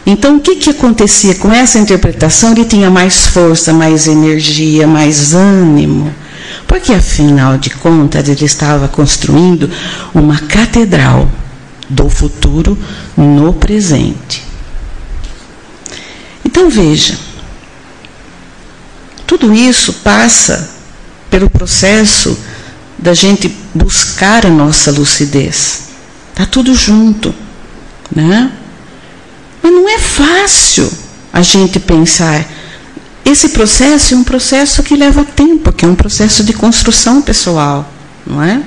Então, 0.06 0.38
o 0.38 0.40
que, 0.40 0.58
que 0.58 0.70
acontecia 0.70 1.36
com 1.36 1.52
essa 1.52 1.80
interpretação? 1.80 2.52
Ele 2.52 2.66
tinha 2.66 2.90
mais 2.90 3.28
força, 3.28 3.72
mais 3.72 4.08
energia, 4.08 4.86
mais 4.86 5.34
ânimo 5.34 6.14
porque, 6.68 6.94
afinal 6.94 7.58
de 7.58 7.70
contas, 7.70 8.28
ele 8.28 8.46
estava 8.46 8.88
construindo 8.88 9.70
uma 10.14 10.40
catedral 10.40 11.30
do 11.90 12.10
futuro 12.10 12.78
no 13.16 13.54
presente. 13.54 14.44
Então, 16.46 16.70
veja, 16.70 17.18
tudo 19.28 19.54
isso 19.54 19.94
passa 20.04 20.70
pelo 21.30 21.50
processo 21.50 22.38
da 22.98 23.14
gente 23.14 23.56
buscar 23.74 24.46
a 24.46 24.50
nossa 24.50 24.92
lucidez. 24.92 25.90
Está 26.32 26.46
tudo 26.46 26.74
junto. 26.74 27.34
Né? 28.16 28.52
Mas 29.64 29.72
não 29.72 29.90
é 29.90 29.98
fácil 29.98 30.92
a 31.32 31.42
gente 31.42 31.80
pensar 31.80 32.46
esse 33.26 33.50
processo 33.50 34.14
é 34.14 34.18
um 34.18 34.24
processo 34.24 34.84
que 34.84 34.96
leva 34.96 35.24
tempo, 35.24 35.72
que 35.72 35.86
é 35.86 35.88
um 35.88 35.96
processo 35.96 36.44
de 36.44 36.52
construção 36.52 37.22
pessoal, 37.22 37.90
não 38.28 38.44
é? 38.44 38.62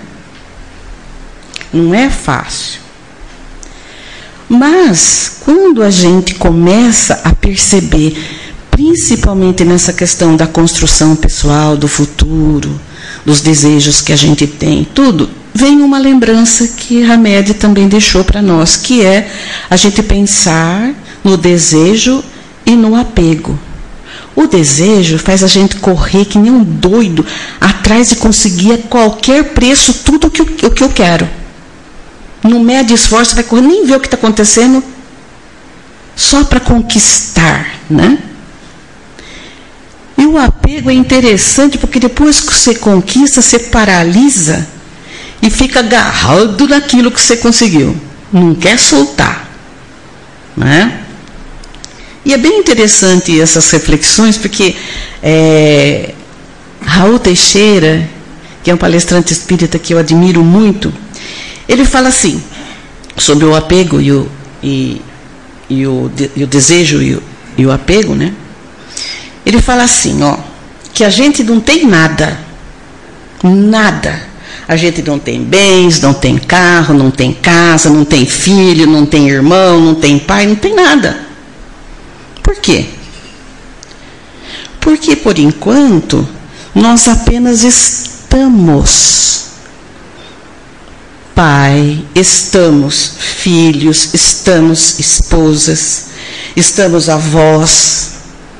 Não 1.72 1.94
é 1.94 2.08
fácil. 2.08 2.80
Mas, 4.48 5.38
quando 5.44 5.82
a 5.82 5.90
gente 5.90 6.34
começa 6.36 7.20
a 7.22 7.34
perceber, 7.34 8.16
principalmente 8.70 9.64
nessa 9.64 9.92
questão 9.92 10.36
da 10.36 10.46
construção 10.46 11.14
pessoal, 11.14 11.76
do 11.76 11.88
futuro, 11.88 12.80
dos 13.26 13.40
desejos 13.42 14.00
que 14.00 14.12
a 14.12 14.16
gente 14.16 14.46
tem, 14.46 14.84
tudo, 14.84 15.28
vem 15.56 15.80
uma 15.80 15.98
lembrança 15.98 16.68
que 16.68 17.02
Hamed 17.02 17.54
também 17.54 17.88
deixou 17.88 18.22
para 18.22 18.42
nós, 18.42 18.76
que 18.76 19.02
é 19.02 19.30
a 19.70 19.76
gente 19.76 20.02
pensar 20.02 20.94
no 21.24 21.36
desejo 21.38 22.22
e 22.66 22.76
no 22.76 22.94
apego. 22.94 23.58
O 24.34 24.46
desejo 24.46 25.18
faz 25.18 25.42
a 25.42 25.46
gente 25.46 25.76
correr 25.76 26.26
que 26.26 26.38
nem 26.38 26.52
um 26.52 26.62
doido 26.62 27.24
atrás 27.58 28.10
de 28.10 28.16
conseguir 28.16 28.74
a 28.74 28.78
qualquer 28.78 29.54
preço 29.54 29.94
tudo 30.04 30.26
o 30.26 30.30
que, 30.30 30.42
o 30.42 30.70
que 30.70 30.84
eu 30.84 30.90
quero. 30.90 31.26
Não 32.42 32.60
mede 32.60 32.92
esforço, 32.92 33.34
vai 33.34 33.42
correr, 33.42 33.62
nem 33.62 33.86
ver 33.86 33.96
o 33.96 34.00
que 34.00 34.08
está 34.08 34.18
acontecendo, 34.18 34.84
só 36.14 36.44
para 36.44 36.60
conquistar, 36.60 37.80
né? 37.88 38.18
E 40.18 40.26
o 40.26 40.36
apego 40.36 40.90
é 40.90 40.94
interessante 40.94 41.78
porque 41.78 41.98
depois 41.98 42.40
que 42.40 42.52
você 42.52 42.74
conquista, 42.74 43.40
você 43.40 43.58
paralisa 43.58 44.75
e 45.42 45.50
fica 45.50 45.80
agarrado 45.80 46.66
naquilo 46.68 47.10
que 47.10 47.20
você 47.20 47.36
conseguiu. 47.36 47.96
Não 48.32 48.54
quer 48.54 48.78
soltar. 48.78 49.48
Né? 50.56 51.00
E 52.24 52.32
é 52.34 52.38
bem 52.38 52.58
interessante 52.58 53.40
essas 53.40 53.70
reflexões, 53.70 54.36
porque 54.36 54.74
é, 55.22 56.12
Raul 56.84 57.18
Teixeira, 57.18 58.08
que 58.62 58.70
é 58.70 58.74
um 58.74 58.78
palestrante 58.78 59.32
espírita 59.32 59.78
que 59.78 59.94
eu 59.94 59.98
admiro 59.98 60.42
muito, 60.42 60.92
ele 61.68 61.84
fala 61.84 62.08
assim, 62.08 62.42
sobre 63.16 63.44
o 63.44 63.54
apego 63.54 64.00
e 64.00 64.12
o, 64.12 64.28
e, 64.62 65.00
e 65.68 65.86
o, 65.86 66.10
e 66.34 66.42
o 66.44 66.46
desejo 66.46 67.00
e 67.02 67.14
o, 67.14 67.22
e 67.56 67.66
o 67.66 67.72
apego, 67.72 68.14
né? 68.14 68.32
Ele 69.44 69.60
fala 69.60 69.84
assim, 69.84 70.22
ó, 70.22 70.36
que 70.92 71.04
a 71.04 71.10
gente 71.10 71.44
não 71.44 71.60
tem 71.60 71.86
nada, 71.86 72.38
nada. 73.42 74.20
A 74.68 74.74
gente 74.74 75.00
não 75.02 75.18
tem 75.18 75.44
bens, 75.44 76.00
não 76.00 76.12
tem 76.12 76.36
carro, 76.36 76.92
não 76.92 77.10
tem 77.10 77.32
casa, 77.32 77.88
não 77.88 78.04
tem 78.04 78.26
filho, 78.26 78.86
não 78.86 79.06
tem 79.06 79.28
irmão, 79.28 79.80
não 79.80 79.94
tem 79.94 80.18
pai, 80.18 80.46
não 80.46 80.56
tem 80.56 80.74
nada. 80.74 81.20
Por 82.42 82.56
quê? 82.56 82.86
Porque 84.80 85.14
por 85.14 85.38
enquanto 85.38 86.28
nós 86.74 87.06
apenas 87.06 87.62
estamos. 87.62 89.44
Pai, 91.34 92.04
estamos 92.14 93.12
filhos, 93.18 94.14
estamos 94.14 94.98
esposas, 94.98 96.06
estamos 96.56 97.08
avós. 97.08 98.12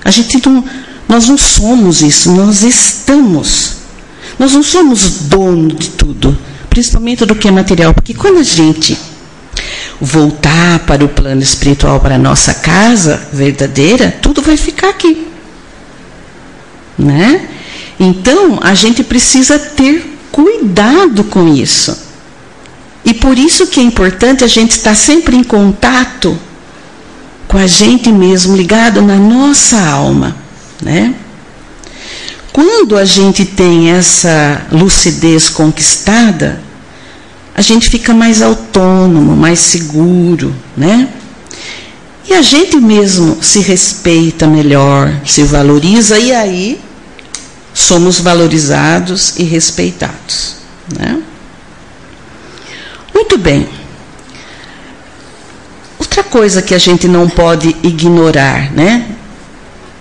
A 0.05 0.11
gente 0.11 0.45
não, 0.47 0.65
nós 1.09 1.27
não 1.29 1.39
somos 1.39 2.01
isso, 2.03 2.33
nós 2.33 2.63
estamos. 2.63 3.76
Nós 4.39 4.53
não 4.53 4.63
somos 4.63 5.21
dono 5.23 5.69
de 5.69 5.91
tudo, 5.91 6.37
principalmente 6.69 7.25
do 7.25 7.35
que 7.35 7.49
é 7.49 7.51
material, 7.51 7.95
porque 7.95 8.13
quando 8.13 8.39
a 8.39 8.43
gente 8.43 8.99
voltar 10.01 10.81
para 10.81 11.05
o 11.05 11.09
plano 11.09 11.43
espiritual, 11.43 12.01
para 12.01 12.17
a 12.17 12.19
nossa 12.19 12.55
casa 12.55 13.29
verdadeira, 13.33 14.17
tudo 14.21 14.43
vai 14.43 14.57
ficar 14.57 14.91
aqui. 14.91 15.27
Né? 16.99 17.49
Então, 17.99 18.59
a 18.63 18.75
gente 18.75 19.03
precisa 19.03 19.59
ter 19.59 20.19
cuidado 20.31 21.25
com 21.25 21.49
isso. 21.49 21.97
E 23.05 23.15
por 23.15 23.39
isso 23.39 23.69
que 23.69 23.81
é 23.81 23.83
importante 23.83 24.45
a 24.45 24.49
gente 24.49 24.73
estar 24.73 24.95
sempre 24.95 25.37
em 25.37 25.45
contato 25.45 26.37
com 27.47 27.57
a 27.57 27.67
gente 27.67 28.11
mesmo, 28.11 28.57
ligado 28.57 29.01
na 29.01 29.17
nossa 29.17 29.81
alma, 29.81 30.37
né? 30.83 31.15
Quando 32.57 32.97
a 32.97 33.05
gente 33.05 33.45
tem 33.45 33.91
essa 33.91 34.67
lucidez 34.73 35.51
conquistada, 35.51 36.59
a 37.55 37.61
gente 37.61 37.91
fica 37.91 38.15
mais 38.15 38.41
autônomo, 38.41 39.37
mais 39.37 39.59
seguro, 39.59 40.57
né? 40.75 41.07
E 42.27 42.33
a 42.33 42.41
gente 42.41 42.79
mesmo 42.79 43.37
se 43.43 43.61
respeita 43.61 44.47
melhor, 44.47 45.15
se 45.27 45.43
valoriza 45.43 46.19
e 46.19 46.33
aí 46.33 46.81
somos 47.75 48.21
valorizados 48.21 49.37
e 49.37 49.43
respeitados, 49.43 50.55
né? 50.99 51.21
Muito 53.13 53.37
bem. 53.37 53.69
Outra 55.99 56.25
coisa 56.25 56.63
que 56.63 56.75
a 56.75 56.79
gente 56.79 57.07
não 57.07 57.29
pode 57.29 57.77
ignorar, 57.83 58.73
né? 58.73 59.11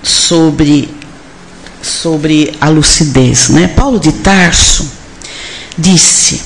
Sobre 0.02 0.96
sobre 1.86 2.56
a 2.60 2.70
lucidez, 2.70 3.50
né? 3.50 3.68
Paulo 3.68 4.00
de 4.00 4.12
Tarso 4.12 4.92
disse: 5.78 6.42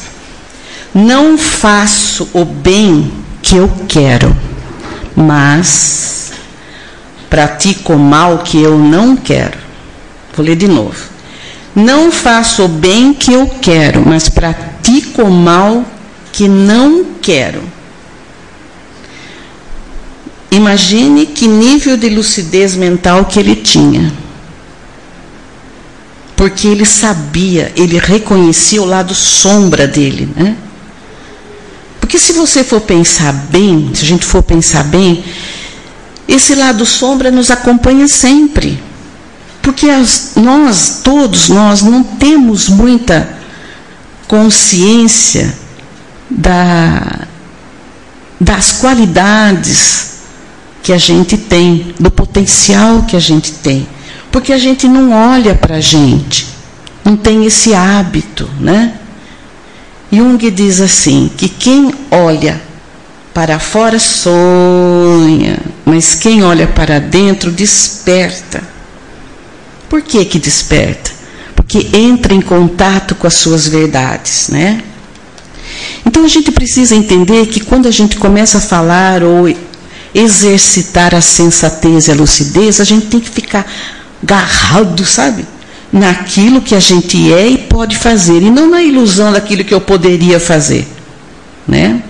não 0.93 1.37
faço 1.37 2.27
o 2.33 2.43
bem 2.43 3.11
que 3.41 3.55
eu 3.55 3.71
quero, 3.87 4.35
mas 5.15 6.33
pratico 7.29 7.93
o 7.93 7.99
mal 7.99 8.39
que 8.39 8.61
eu 8.61 8.77
não 8.77 9.15
quero. 9.15 9.57
Vou 10.35 10.45
ler 10.45 10.55
de 10.55 10.67
novo. 10.67 10.97
Não 11.75 12.11
faço 12.11 12.65
o 12.65 12.67
bem 12.67 13.13
que 13.13 13.31
eu 13.31 13.47
quero, 13.61 14.03
mas 14.05 14.27
pratico 14.27 15.21
o 15.21 15.31
mal 15.31 15.85
que 16.31 16.47
não 16.47 17.05
quero. 17.21 17.61
Imagine 20.51 21.27
que 21.27 21.47
nível 21.47 21.95
de 21.95 22.09
lucidez 22.09 22.75
mental 22.75 23.25
que 23.25 23.39
ele 23.39 23.55
tinha. 23.55 24.11
Porque 26.39 26.69
ele 26.69 26.85
sabia, 26.85 27.69
ele 27.75 27.99
reconhecia 27.99 28.81
o 28.81 28.85
lado 28.85 29.13
sombra 29.13 29.85
dele, 29.85 30.31
né? 30.37 30.55
Porque 31.99 32.17
se 32.17 32.31
você 32.31 32.63
for 32.63 32.79
pensar 32.79 33.33
bem, 33.33 33.91
se 33.93 34.05
a 34.05 34.07
gente 34.07 34.23
for 34.23 34.41
pensar 34.41 34.85
bem, 34.85 35.21
esse 36.25 36.55
lado 36.55 36.85
sombra 36.85 37.29
nos 37.29 37.51
acompanha 37.51 38.07
sempre. 38.07 38.81
Porque 39.61 39.89
as, 39.89 40.35
nós, 40.37 41.01
todos 41.03 41.49
nós, 41.49 41.81
não 41.81 42.05
temos 42.05 42.69
muita 42.69 43.37
consciência 44.25 45.53
da, 46.29 47.27
das 48.39 48.71
qualidades 48.71 50.19
que 50.81 50.93
a 50.93 50.97
gente 50.97 51.35
tem, 51.35 51.93
do 51.99 52.09
potencial 52.09 53.03
que 53.03 53.17
a 53.17 53.19
gente 53.19 53.51
tem. 53.51 53.85
Porque 54.31 54.53
a 54.53 54.57
gente 54.57 54.87
não 54.87 55.11
olha 55.11 55.55
para 55.55 55.75
a 55.75 55.81
gente, 55.81 56.47
não 57.03 57.15
tem 57.15 57.45
esse 57.45 57.73
hábito, 57.73 58.49
né? 58.59 58.93
Jung 60.11 60.49
diz 60.51 60.81
assim: 60.81 61.29
que 61.35 61.47
quem 61.47 61.93
olha 62.11 62.61
para 63.33 63.59
fora 63.59 63.99
sonha, 63.99 65.59
mas 65.85 66.15
quem 66.15 66.43
olha 66.43 66.67
para 66.67 66.99
dentro 66.99 67.51
desperta. 67.51 68.61
Por 69.87 70.01
que 70.01 70.25
que 70.25 70.39
desperta? 70.39 71.11
Porque 71.55 71.89
entra 71.93 72.33
em 72.33 72.41
contato 72.41 73.15
com 73.15 73.27
as 73.27 73.35
suas 73.35 73.67
verdades, 73.67 74.49
né? 74.49 74.83
Então 76.05 76.25
a 76.25 76.27
gente 76.27 76.51
precisa 76.51 76.95
entender 76.95 77.47
que 77.47 77.59
quando 77.59 77.87
a 77.87 77.91
gente 77.91 78.17
começa 78.17 78.57
a 78.57 78.61
falar 78.61 79.23
ou 79.23 79.47
exercitar 80.13 81.13
a 81.13 81.21
sensatez 81.21 82.07
e 82.07 82.11
a 82.11 82.15
lucidez, 82.15 82.79
a 82.79 82.83
gente 82.83 83.07
tem 83.07 83.19
que 83.19 83.29
ficar 83.29 83.65
agarrado, 84.23 85.05
sabe? 85.05 85.45
naquilo 85.91 86.61
que 86.61 86.75
a 86.75 86.79
gente 86.79 87.33
é 87.33 87.47
e 87.47 87.57
pode 87.57 87.97
fazer, 87.97 88.41
e 88.41 88.49
não 88.49 88.69
na 88.69 88.81
ilusão 88.81 89.31
daquilo 89.31 89.63
que 89.63 89.73
eu 89.73 89.81
poderia 89.81 90.39
fazer, 90.39 90.87
né? 91.67 92.01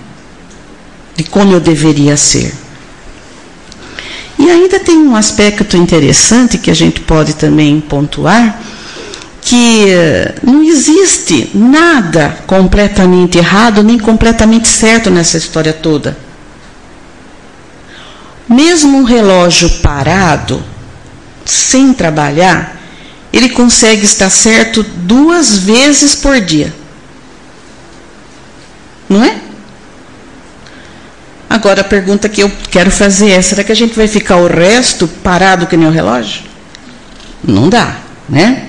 De 1.16 1.24
como 1.24 1.52
eu 1.52 1.60
deveria 1.60 2.16
ser. 2.16 2.54
E 4.38 4.50
ainda 4.50 4.78
tem 4.80 4.96
um 4.96 5.16
aspecto 5.16 5.76
interessante 5.76 6.58
que 6.58 6.70
a 6.70 6.74
gente 6.74 7.00
pode 7.00 7.34
também 7.34 7.80
pontuar, 7.80 8.60
que 9.42 9.86
eh, 9.88 10.34
não 10.42 10.62
existe 10.62 11.50
nada 11.54 12.38
completamente 12.46 13.38
errado 13.38 13.82
nem 13.82 13.98
completamente 13.98 14.68
certo 14.68 15.10
nessa 15.10 15.36
história 15.36 15.72
toda. 15.72 16.16
Mesmo 18.48 18.98
um 18.98 19.04
relógio 19.04 19.68
parado, 19.82 20.62
sem 21.50 21.92
trabalhar, 21.92 22.80
ele 23.32 23.48
consegue 23.48 24.04
estar 24.04 24.30
certo 24.30 24.82
duas 24.82 25.58
vezes 25.58 26.14
por 26.14 26.40
dia. 26.40 26.72
Não 29.08 29.22
é? 29.24 29.36
Agora 31.48 31.80
a 31.80 31.84
pergunta 31.84 32.28
que 32.28 32.42
eu 32.42 32.50
quero 32.70 32.90
fazer 32.90 33.30
é: 33.30 33.42
será 33.42 33.64
que 33.64 33.72
a 33.72 33.76
gente 33.76 33.94
vai 33.94 34.06
ficar 34.06 34.36
o 34.36 34.46
resto 34.46 35.08
parado 35.08 35.66
que 35.66 35.76
nem 35.76 35.88
o 35.88 35.90
relógio? 35.90 36.42
Não 37.42 37.68
dá, 37.68 37.96
né? 38.28 38.68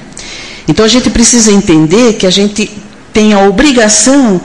Então 0.67 0.83
a 0.83 0.87
gente 0.87 1.09
precisa 1.09 1.51
entender 1.51 2.13
que 2.13 2.25
a 2.25 2.31
gente 2.31 2.71
tem 3.13 3.33
a 3.33 3.39
obrigação 3.41 4.41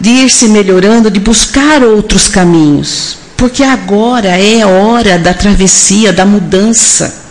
de 0.00 0.10
ir 0.10 0.30
se 0.30 0.48
melhorando, 0.48 1.10
de 1.10 1.20
buscar 1.20 1.82
outros 1.82 2.28
caminhos, 2.28 3.16
porque 3.36 3.62
agora 3.62 4.38
é 4.38 4.64
hora 4.66 5.18
da 5.18 5.32
travessia, 5.32 6.12
da 6.12 6.26
mudança, 6.26 7.27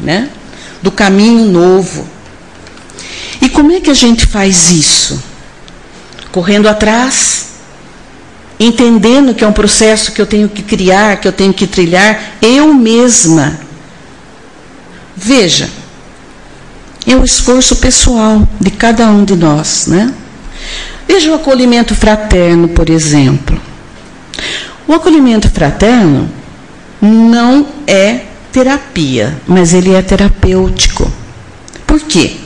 né? 0.00 0.30
do 0.82 0.90
caminho 0.90 1.46
novo. 1.46 2.06
E 3.40 3.48
como 3.48 3.72
é 3.72 3.80
que 3.80 3.90
a 3.90 3.94
gente 3.94 4.26
faz 4.26 4.70
isso? 4.70 5.22
Correndo 6.32 6.68
atrás, 6.68 7.46
entendendo 8.58 9.34
que 9.34 9.44
é 9.44 9.46
um 9.46 9.52
processo 9.52 10.12
que 10.12 10.20
eu 10.20 10.26
tenho 10.26 10.48
que 10.48 10.62
criar, 10.62 11.20
que 11.20 11.28
eu 11.28 11.32
tenho 11.32 11.54
que 11.54 11.66
trilhar 11.66 12.36
eu 12.42 12.74
mesma. 12.74 13.58
Veja, 15.16 15.70
é 17.06 17.14
o 17.14 17.24
esforço 17.24 17.76
pessoal 17.76 18.48
de 18.60 18.70
cada 18.70 19.06
um 19.08 19.24
de 19.24 19.36
nós, 19.36 19.86
né? 19.86 20.12
Veja 21.06 21.30
o 21.30 21.34
acolhimento 21.34 21.94
fraterno, 21.94 22.68
por 22.68 22.88
exemplo. 22.88 23.60
O 24.86 24.94
acolhimento 24.94 25.50
fraterno 25.50 26.30
não 27.00 27.66
é 27.86 28.31
terapia, 28.52 29.40
mas 29.46 29.72
ele 29.72 29.94
é 29.94 30.02
terapêutico. 30.02 31.10
Por 31.86 32.00
quê? 32.00 32.36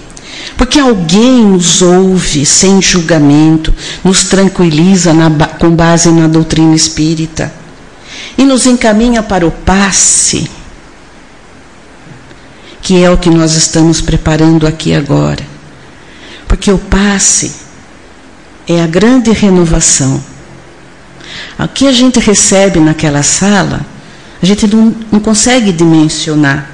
Porque 0.56 0.78
alguém 0.78 1.44
nos 1.44 1.82
ouve 1.82 2.46
sem 2.46 2.80
julgamento, 2.80 3.74
nos 4.02 4.24
tranquiliza 4.24 5.12
na, 5.12 5.30
com 5.46 5.70
base 5.70 6.10
na 6.10 6.26
doutrina 6.26 6.74
espírita. 6.74 7.52
e 8.38 8.44
nos 8.44 8.66
encaminha 8.66 9.22
para 9.22 9.46
o 9.46 9.50
passe, 9.50 10.50
que 12.82 13.02
é 13.02 13.10
o 13.10 13.16
que 13.16 13.30
nós 13.30 13.54
estamos 13.54 14.00
preparando 14.00 14.66
aqui 14.66 14.94
agora. 14.94 15.42
Porque 16.46 16.70
o 16.70 16.78
passe 16.78 17.52
é 18.68 18.82
a 18.82 18.86
grande 18.86 19.30
renovação. 19.32 20.22
O 21.58 21.68
que 21.68 21.86
a 21.86 21.92
gente 21.92 22.20
recebe 22.20 22.78
naquela 22.78 23.22
sala, 23.22 23.80
a 24.42 24.46
gente 24.46 24.66
não, 24.66 24.94
não 25.10 25.20
consegue 25.20 25.72
dimensionar. 25.72 26.70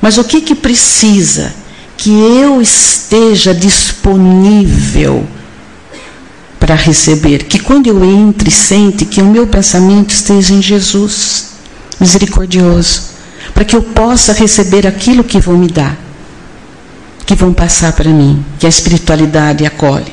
Mas 0.00 0.18
o 0.18 0.24
que, 0.24 0.40
que 0.40 0.54
precisa? 0.54 1.52
Que 1.96 2.10
eu 2.10 2.60
esteja 2.60 3.54
disponível 3.54 5.26
para 6.58 6.74
receber. 6.74 7.44
Que 7.44 7.58
quando 7.58 7.86
eu 7.86 8.04
entre, 8.04 8.50
sente 8.50 9.04
que 9.04 9.20
o 9.20 9.26
meu 9.26 9.46
pensamento 9.46 10.10
esteja 10.10 10.54
em 10.54 10.62
Jesus, 10.62 11.48
misericordioso, 11.98 13.02
para 13.52 13.64
que 13.64 13.76
eu 13.76 13.82
possa 13.82 14.32
receber 14.32 14.86
aquilo 14.86 15.24
que 15.24 15.40
vão 15.40 15.58
me 15.58 15.68
dar, 15.68 15.96
que 17.26 17.34
vão 17.34 17.52
passar 17.52 17.92
para 17.92 18.10
mim, 18.10 18.44
que 18.58 18.66
a 18.66 18.68
espiritualidade 18.68 19.66
acolhe, 19.66 20.12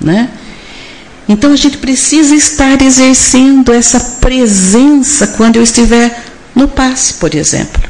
né? 0.00 0.30
Então 1.28 1.52
a 1.52 1.56
gente 1.56 1.76
precisa 1.76 2.34
estar 2.34 2.80
exercendo 2.80 3.72
essa 3.72 4.00
presença 4.18 5.26
quando 5.26 5.56
eu 5.56 5.62
estiver 5.62 6.24
no 6.54 6.66
passe, 6.66 7.14
por 7.14 7.34
exemplo. 7.34 7.82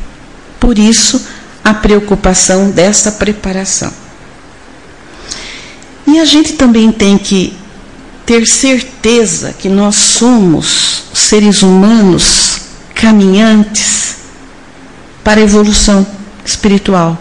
Por 0.59 0.77
isso, 0.77 1.24
a 1.64 1.72
preocupação 1.72 2.70
dessa 2.70 3.12
preparação. 3.12 3.92
E 6.07 6.18
a 6.18 6.24
gente 6.24 6.55
também 6.55 6.90
tem 6.90 7.16
que 7.16 7.57
ter 8.27 8.46
certeza 8.46 9.55
que 9.57 9.68
nós 9.68 9.94
somos 9.94 11.05
seres 11.14 11.62
humanos 11.62 12.61
caminhantes 12.94 14.16
para 15.22 15.40
a 15.40 15.44
evolução 15.44 16.07
espiritual. 16.44 17.16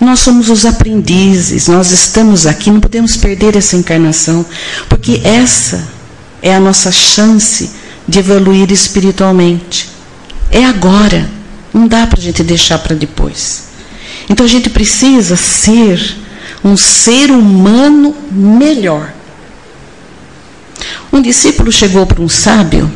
Nós 0.00 0.20
somos 0.20 0.48
os 0.48 0.64
aprendizes, 0.64 1.66
nós 1.66 1.90
estamos 1.90 2.46
aqui, 2.46 2.70
não 2.70 2.80
podemos 2.80 3.16
perder 3.16 3.56
essa 3.56 3.76
encarnação, 3.76 4.46
porque 4.88 5.20
essa 5.24 5.88
é 6.40 6.54
a 6.54 6.60
nossa 6.60 6.92
chance 6.92 7.70
de 8.06 8.18
evoluir 8.20 8.70
espiritualmente. 8.70 9.90
É 10.52 10.64
agora, 10.64 11.28
não 11.74 11.88
dá 11.88 12.06
para 12.06 12.18
a 12.18 12.22
gente 12.22 12.42
deixar 12.44 12.78
para 12.78 12.94
depois. 12.94 13.64
Então 14.30 14.46
a 14.46 14.48
gente 14.48 14.70
precisa 14.70 15.36
ser 15.36 16.16
um 16.64 16.76
ser 16.76 17.30
humano 17.30 18.14
melhor. 18.30 19.12
Um 21.12 21.20
discípulo 21.20 21.72
chegou 21.72 22.06
para 22.06 22.22
um 22.22 22.28
sábio, 22.28 22.90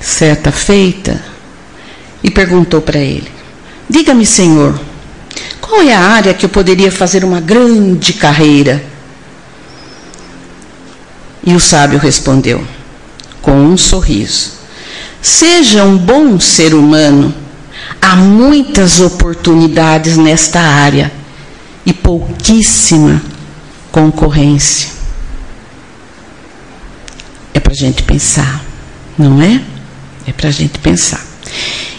certa 0.00 0.50
feita, 0.50 1.22
e 2.22 2.30
perguntou 2.30 2.80
para 2.80 2.98
ele: 2.98 3.30
Diga-me, 3.88 4.26
Senhor, 4.26 4.78
qual 5.66 5.82
é 5.82 5.92
a 5.92 6.00
área 6.00 6.34
que 6.34 6.46
eu 6.46 6.50
poderia 6.50 6.92
fazer 6.92 7.24
uma 7.24 7.40
grande 7.40 8.12
carreira? 8.12 8.84
E 11.44 11.54
o 11.54 11.60
sábio 11.60 11.98
respondeu, 11.98 12.64
com 13.42 13.52
um 13.52 13.76
sorriso: 13.76 14.52
Seja 15.20 15.84
um 15.84 15.96
bom 15.96 16.38
ser 16.38 16.74
humano. 16.74 17.34
Há 18.00 18.16
muitas 18.16 19.00
oportunidades 19.00 20.16
nesta 20.16 20.60
área 20.60 21.12
e 21.84 21.92
pouquíssima 21.92 23.20
concorrência 23.90 24.96
é 27.56 27.60
para 27.60 27.72
a 27.72 27.76
gente 27.76 28.02
pensar, 28.02 28.62
não 29.18 29.40
é? 29.40 29.60
É 30.26 30.32
para 30.32 30.48
a 30.48 30.52
gente 30.52 30.78
pensar. 30.78 31.24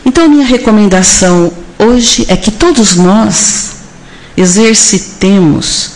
Então, 0.06 0.30
minha 0.30 0.46
recomendação 0.46 1.52
hoje 1.78 2.26
é 2.30 2.36
que 2.36 2.52
todos 2.52 2.96
nós 2.96 3.78
exercitemos, 4.36 5.92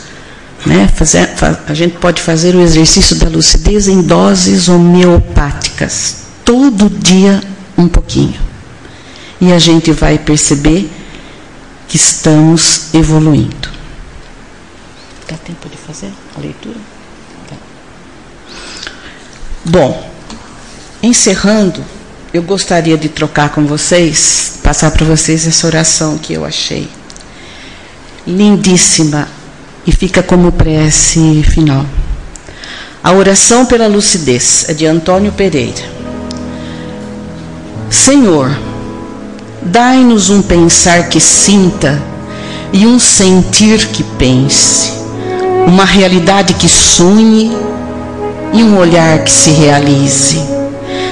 né, 0.65 0.87
fazer, 0.87 1.29
a 1.67 1.73
gente 1.73 1.97
pode 1.97 2.21
fazer 2.21 2.55
o 2.55 2.61
exercício 2.61 3.15
da 3.17 3.27
lucidez 3.27 3.87
em 3.87 4.01
doses 4.01 4.67
homeopáticas, 4.67 6.17
todo 6.43 6.89
dia 6.89 7.41
um 7.77 7.87
pouquinho. 7.87 8.39
E 9.39 9.51
a 9.51 9.59
gente 9.59 9.91
vai 9.91 10.17
perceber 10.17 10.89
que 11.87 11.97
estamos 11.97 12.93
evoluindo. 12.93 13.69
Dá 15.27 15.35
tempo 15.37 15.67
de 15.67 15.77
fazer 15.77 16.11
a 16.37 16.39
leitura? 16.39 16.77
Bom, 19.63 20.11
encerrando, 21.03 21.83
eu 22.33 22.41
gostaria 22.41 22.97
de 22.97 23.09
trocar 23.09 23.49
com 23.49 23.65
vocês, 23.65 24.50
passar 24.71 24.91
para 24.91 25.05
vocês 25.05 25.45
essa 25.45 25.67
oração 25.67 26.17
que 26.17 26.31
eu 26.31 26.45
achei 26.45 26.87
lindíssima 28.25 29.27
e 29.85 29.91
fica 29.91 30.23
como 30.23 30.49
prece 30.49 31.43
final. 31.43 31.85
A 33.03 33.11
oração 33.11 33.65
pela 33.65 33.85
lucidez 33.85 34.69
é 34.69 34.73
de 34.73 34.85
Antônio 34.85 35.33
Pereira. 35.33 35.83
Senhor, 37.89 38.57
dai-nos 39.61 40.29
um 40.29 40.41
pensar 40.41 41.09
que 41.09 41.19
sinta 41.19 42.01
e 42.71 42.87
um 42.87 42.97
sentir 42.97 43.87
que 43.87 44.03
pense, 44.03 44.93
uma 45.67 45.83
realidade 45.83 46.53
que 46.53 46.69
sonhe 46.69 47.51
e 48.53 48.63
um 48.63 48.77
olhar 48.77 49.19
que 49.25 49.31
se 49.31 49.49
realize. 49.49 50.39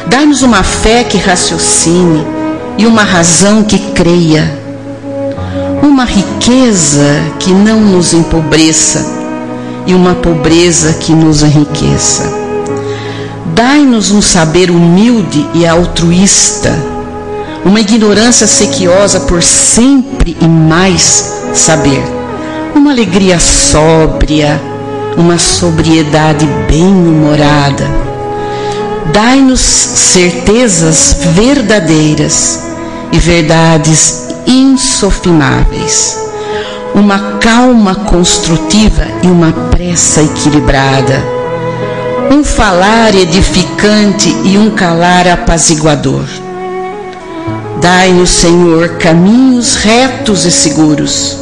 Dá-nos 0.08 0.44
uma 0.44 0.64
fé 0.64 1.04
que 1.04 1.18
raciocine 1.18 2.39
e 2.80 2.88
uma 2.88 3.04
razão 3.04 3.62
que 3.62 3.78
creia. 3.92 4.58
Uma 5.84 6.06
riqueza 6.06 7.22
que 7.38 7.52
não 7.52 7.82
nos 7.82 8.14
empobreça 8.14 9.06
e 9.86 9.94
uma 9.94 10.16
pobreza 10.16 10.94
que 10.94 11.12
nos 11.12 11.44
enriqueça. 11.44 12.24
Dai-nos 13.54 14.12
um 14.12 14.22
saber 14.22 14.72
humilde 14.72 15.46
e 15.54 15.68
altruísta, 15.68 16.74
uma 17.66 17.82
ignorância 17.82 18.48
sequiosa 18.48 19.20
por 19.22 19.44
sempre 19.44 20.38
e 20.40 20.48
mais 20.48 21.34
saber, 21.54 22.02
uma 22.74 22.92
alegria 22.92 23.40
sóbria, 23.42 24.62
uma 25.18 25.38
sobriedade 25.38 26.48
bem-humorada. 26.70 27.86
Dai-nos 29.12 29.60
certezas 29.60 31.18
verdadeiras 31.34 32.69
e 33.12 33.18
verdades 33.18 34.28
insofináveis, 34.46 36.18
uma 36.94 37.38
calma 37.40 37.96
construtiva 37.96 39.06
e 39.24 39.28
uma 39.28 39.52
pressa 39.70 40.22
equilibrada, 40.22 41.24
um 42.32 42.44
falar 42.44 43.16
edificante 43.16 44.30
e 44.44 44.58
um 44.58 44.72
calar 44.72 45.28
apaziguador. 45.28 46.26
Dai-nos, 47.82 48.30
Senhor, 48.30 48.98
caminhos 48.98 49.76
retos 49.76 50.46
e 50.46 50.52
seguros. 50.52 51.38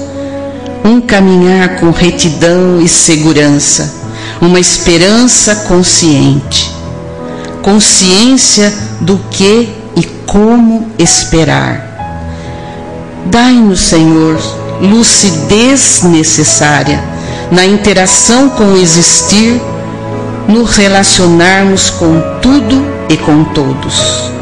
Um 0.86 1.02
caminhar 1.02 1.80
com 1.80 1.92
retidão 1.92 2.80
e 2.80 2.88
segurança, 2.88 3.94
uma 4.40 4.60
esperança 4.60 5.54
consciente, 5.68 6.72
consciência 7.62 8.74
do 9.02 9.20
que 9.30 9.70
como 10.28 10.92
esperar. 11.00 11.84
Dai-nos, 13.26 13.80
Senhor, 13.80 14.40
lucidez 14.80 16.04
necessária 16.04 17.04
na 17.52 17.66
interação 17.66 18.50
com 18.50 18.74
o 18.74 18.78
existir, 18.78 19.60
nos 20.48 20.76
relacionarmos 20.76 21.90
com 21.90 22.22
tudo 22.42 22.86
e 23.10 23.18
com 23.18 23.44
todos 23.46 24.38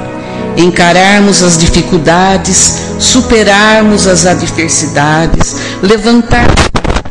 encararmos 0.57 1.43
as 1.43 1.57
dificuldades, 1.57 2.73
superarmos 2.99 4.07
as 4.07 4.25
adversidades, 4.25 5.55
levantar 5.81 6.47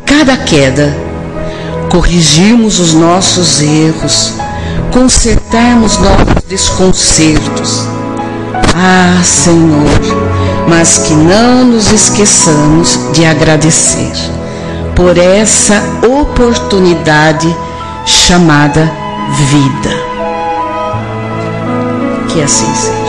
cada 0.07 0.37
queda, 0.37 0.95
corrigirmos 1.91 2.79
os 2.79 2.95
nossos 2.95 3.61
erros, 3.61 4.33
consertarmos 4.93 5.99
nossos 5.99 6.45
desconcertos. 6.49 7.94
Ah, 8.77 9.23
Senhor, 9.23 10.01
mas 10.69 10.99
que 10.99 11.15
não 11.15 11.65
nos 11.65 11.93
esqueçamos 11.93 13.13
de 13.13 13.25
agradecer 13.25 14.13
por 14.97 15.17
essa 15.17 15.81
oportunidade 16.21 17.55
chamada 18.05 18.91
vida. 19.49 19.91
Que 22.33 22.43
assim 22.43 22.75
seja. 22.75 23.05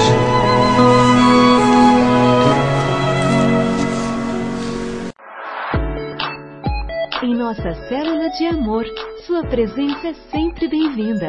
nossa 7.45 7.73
célula 7.87 8.29
de 8.29 8.45
amor, 8.47 8.85
Sua 9.25 9.43
presença 9.43 10.07
é 10.07 10.13
sempre 10.29 10.67
bem-vinda. 10.67 11.27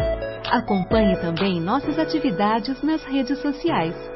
Acompanhe 0.50 1.16
também 1.16 1.60
nossas 1.60 1.98
atividades 1.98 2.82
nas 2.82 3.02
redes 3.04 3.38
sociais. 3.38 4.15